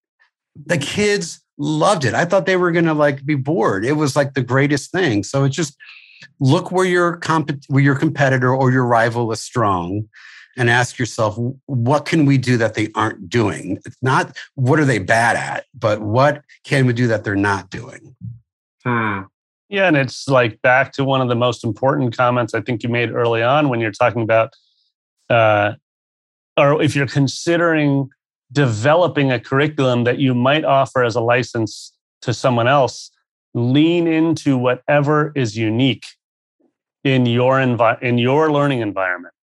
[0.67, 2.15] The kids loved it.
[2.15, 3.85] I thought they were going to like be bored.
[3.85, 5.25] It was like the greatest thing.
[5.25, 5.77] So it's just
[6.39, 10.09] look where your comp- where your competitor or your rival is strong
[10.57, 13.79] and ask yourself, what can we do that they aren't doing?
[13.85, 17.71] It's not what are they bad at, but what can we do that they're not
[17.71, 18.15] doing?
[18.85, 19.23] Hmm.
[19.69, 22.91] Yeah, and it's like back to one of the most important comments I think you
[22.91, 24.53] made early on when you're talking about,
[25.31, 25.73] uh,
[26.59, 28.11] or if you're considering
[28.53, 33.11] developing a curriculum that you might offer as a license to someone else,
[33.55, 36.05] lean into whatever is unique
[37.03, 39.35] in your envi- in your learning environment.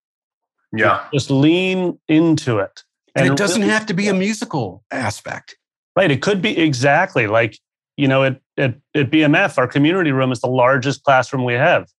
[0.71, 1.05] Yeah.
[1.13, 2.83] Just lean into it
[3.15, 5.57] And, and it doesn't really, have to be a musical aspect.
[5.95, 6.11] Right.
[6.11, 7.57] It could be exactly like,
[7.97, 11.89] you know, at, at, at BMF, our community room is the largest classroom we have.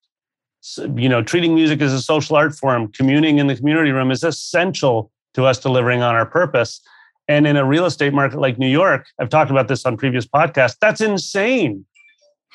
[0.61, 4.11] So, you know, treating music as a social art form, communing in the community room
[4.11, 6.81] is essential to us delivering on our purpose.
[7.29, 10.27] And in a real estate market like New York, I've talked about this on previous
[10.27, 11.85] podcasts, that's insane,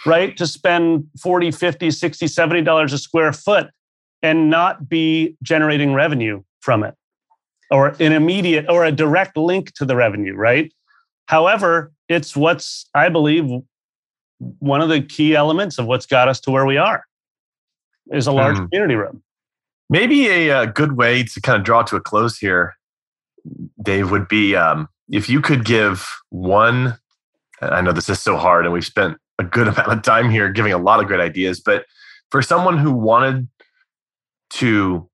[0.05, 0.35] right?
[0.37, 3.69] To spend 40, 50, 60, 70 dollars a square foot
[4.21, 6.95] and not be generating revenue from it
[7.71, 10.71] or an immediate or a direct link to the revenue, right?
[11.27, 13.49] However, it's what's, I believe,
[14.59, 17.05] one of the key elements of what's got us to where we are
[18.11, 18.69] is a large mm.
[18.69, 19.23] community room.
[19.89, 22.75] Maybe a, a, uh, good way to kind of draw to a close here,
[23.81, 26.97] Dave, would be um, if you could give one.
[27.61, 30.49] I know this is so hard, and we've spent a good amount of time here
[30.51, 31.85] giving a lot of great ideas, but
[32.31, 33.47] for someone who wanted
[34.55, 35.09] to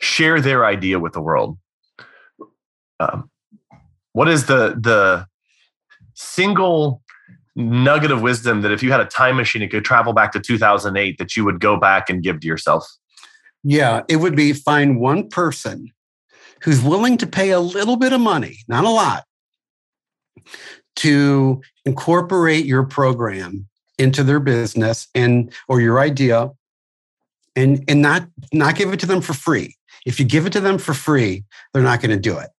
[0.00, 1.58] share their idea with the world,
[3.00, 3.30] um,
[4.12, 5.26] what is the the
[6.14, 7.02] single
[7.54, 10.40] nugget of wisdom that if you had a time machine and could travel back to
[10.40, 12.86] 2008 that you would go back and give to yourself?
[13.62, 15.90] Yeah it would be find one person
[16.62, 19.24] who's willing to pay a little bit of money not a lot
[20.96, 23.68] to incorporate your program
[23.98, 26.50] into their business and or your idea
[27.58, 29.76] and and not not give it to them for free.
[30.06, 32.50] If you give it to them for free they're not going to do it.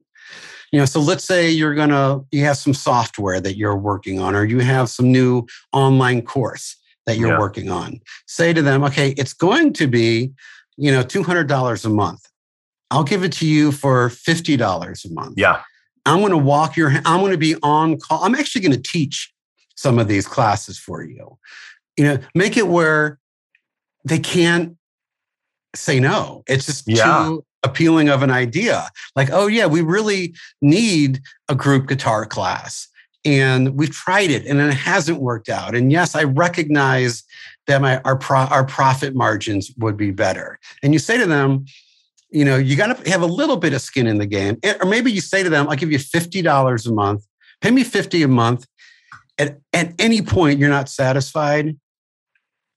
[0.71, 4.19] You know so let's say you're going to you have some software that you're working
[4.19, 7.39] on or you have some new online course that you're yeah.
[7.39, 7.99] working on.
[8.27, 10.31] Say to them okay it's going to be
[10.77, 12.27] you know $200 a month.
[12.91, 15.35] I'll give it to you for $50 a month.
[15.37, 15.61] Yeah.
[16.05, 18.81] I'm going to walk your i'm going to be on call i'm actually going to
[18.81, 19.31] teach
[19.75, 21.37] some of these classes for you.
[21.97, 23.19] You know make it where
[24.05, 24.77] they can't
[25.75, 27.25] say no it's just yeah.
[27.25, 28.89] too appealing of an idea.
[29.15, 32.87] Like, oh, yeah, we really need a group guitar class.
[33.25, 35.75] And we've tried it and it hasn't worked out.
[35.75, 37.23] And yes, I recognize
[37.67, 40.57] that my our pro, our profit margins would be better.
[40.81, 41.65] And you say to them,
[42.29, 44.57] you know, you got to have a little bit of skin in the game.
[44.63, 47.27] Eh, or maybe you say to them, I'll give you $50 a month,
[47.59, 48.65] pay me 50 a month.
[49.37, 51.77] At, at any point you're not satisfied,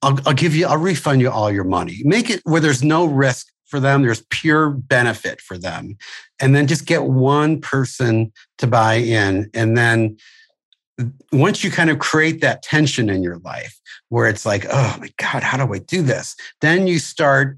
[0.02, 2.02] I'll, I'll give you, I'll refund you all your money.
[2.04, 5.96] Make it where there's no risk for them, there's pure benefit for them.
[6.40, 9.50] And then just get one person to buy in.
[9.54, 10.18] And then
[11.32, 13.80] once you kind of create that tension in your life
[14.10, 16.36] where it's like, oh my God, how do I do this?
[16.60, 17.56] Then you start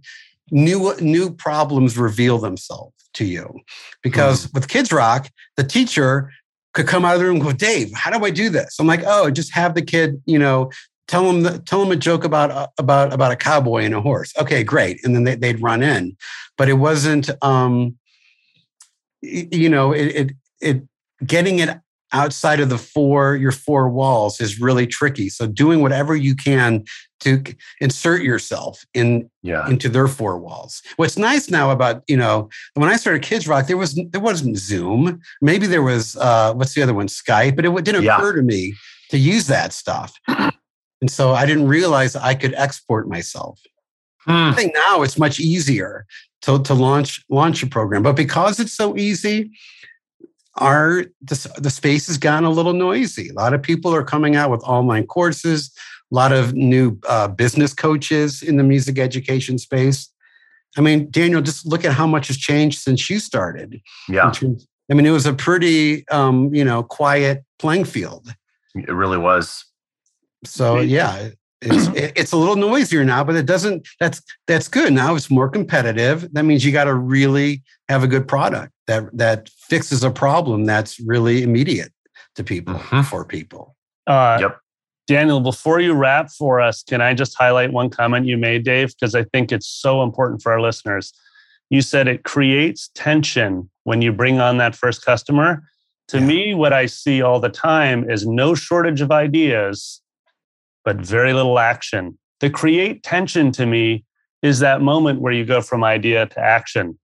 [0.50, 3.60] new new problems reveal themselves to you.
[4.02, 4.54] Because mm.
[4.54, 6.30] with Kids Rock, the teacher
[6.74, 8.76] could come out of the room and go, Dave, how do I do this?
[8.78, 10.70] I'm like, oh, just have the kid, you know,
[11.08, 14.00] tell them the, tell them a joke about uh, about about a cowboy and a
[14.00, 14.32] horse.
[14.38, 16.16] Okay, great, and then they, would run in,
[16.56, 17.30] but it wasn't.
[17.42, 17.96] Um,
[19.22, 20.82] you know, it, it it
[21.26, 21.78] getting it
[22.12, 25.28] outside of the four your four walls is really tricky.
[25.28, 26.84] So doing whatever you can
[27.20, 27.42] to
[27.80, 29.68] insert yourself in yeah.
[29.68, 30.82] into their four walls.
[30.96, 34.56] What's nice now about you know when I started Kids Rock, there was there wasn't
[34.56, 35.20] Zoom.
[35.40, 38.16] Maybe there was uh, what's the other one, Skype, but it didn't yeah.
[38.16, 38.74] occur to me
[39.10, 40.18] to use that stuff.
[41.04, 43.60] And so I didn't realize I could export myself.
[44.20, 44.30] Hmm.
[44.30, 46.06] I think now it's much easier
[46.40, 48.02] to, to launch launch a program.
[48.02, 49.50] But because it's so easy,
[50.56, 53.28] our the, the space has gotten a little noisy.
[53.28, 55.70] A lot of people are coming out with online courses,
[56.10, 60.10] a lot of new uh, business coaches in the music education space.
[60.78, 63.78] I mean, Daniel, just look at how much has changed since you started.
[64.08, 64.32] Yeah.
[64.90, 68.34] I mean, it was a pretty, um, you know, quiet playing field.
[68.74, 69.66] It really was.
[70.46, 71.30] So yeah,
[71.60, 73.86] it's it's a little noisier now, but it doesn't.
[74.00, 74.92] That's that's good.
[74.92, 76.32] Now it's more competitive.
[76.32, 80.64] That means you got to really have a good product that that fixes a problem
[80.64, 81.92] that's really immediate
[82.36, 83.02] to people mm-hmm.
[83.02, 83.76] for people.
[84.06, 84.58] Uh, yep.
[85.06, 88.94] Daniel, before you wrap for us, can I just highlight one comment you made, Dave?
[88.94, 91.12] Because I think it's so important for our listeners.
[91.68, 95.62] You said it creates tension when you bring on that first customer.
[96.08, 96.26] To yeah.
[96.26, 100.00] me, what I see all the time is no shortage of ideas,
[100.84, 102.18] but very little action.
[102.40, 104.04] To create tension to me
[104.42, 106.98] is that moment where you go from idea to action.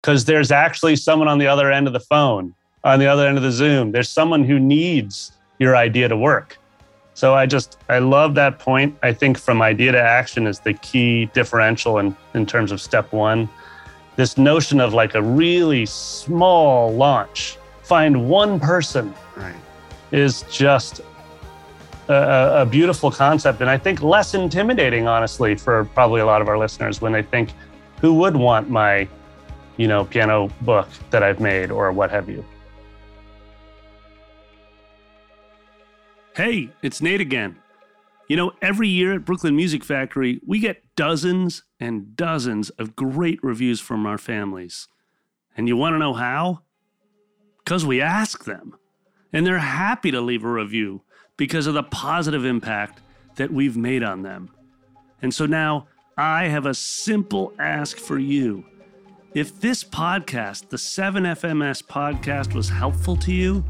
[0.00, 3.36] Because there's actually someone on the other end of the phone, on the other end
[3.36, 3.92] of the Zoom.
[3.92, 6.56] There's someone who needs your idea to work.
[7.12, 8.96] So I just, I love that point.
[9.02, 13.12] I think from idea to action is the key differential in, in terms of step
[13.12, 13.46] one.
[14.16, 19.54] This notion of like a really small launch, find one person, right.
[20.12, 21.02] is just
[22.10, 26.48] a, a, beautiful concept and I think less intimidating, honestly, for probably a lot of
[26.48, 27.50] our listeners when they think,
[28.00, 29.08] who would want my,
[29.76, 32.44] you know, piano book that I've made or what have you.
[36.34, 37.56] Hey, it's Nate again.
[38.28, 43.38] You know, every year at Brooklyn Music Factory, we get dozens and dozens of great
[43.42, 44.88] reviews from our families.
[45.56, 46.62] And you want to know how?
[47.58, 48.76] Because we ask them.
[49.32, 51.02] And they're happy to leave a review
[51.40, 53.00] because of the positive impact
[53.36, 54.50] that we've made on them.
[55.22, 55.86] And so now
[56.18, 58.62] I have a simple ask for you.
[59.32, 63.64] If this podcast, the 7FMS podcast, was helpful to you,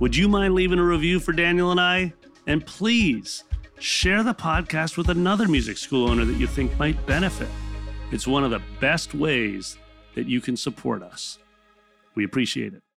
[0.00, 2.12] would you mind leaving a review for Daniel and I?
[2.48, 3.44] And please
[3.78, 7.48] share the podcast with another music school owner that you think might benefit.
[8.10, 9.78] It's one of the best ways
[10.16, 11.38] that you can support us.
[12.16, 12.83] We appreciate it.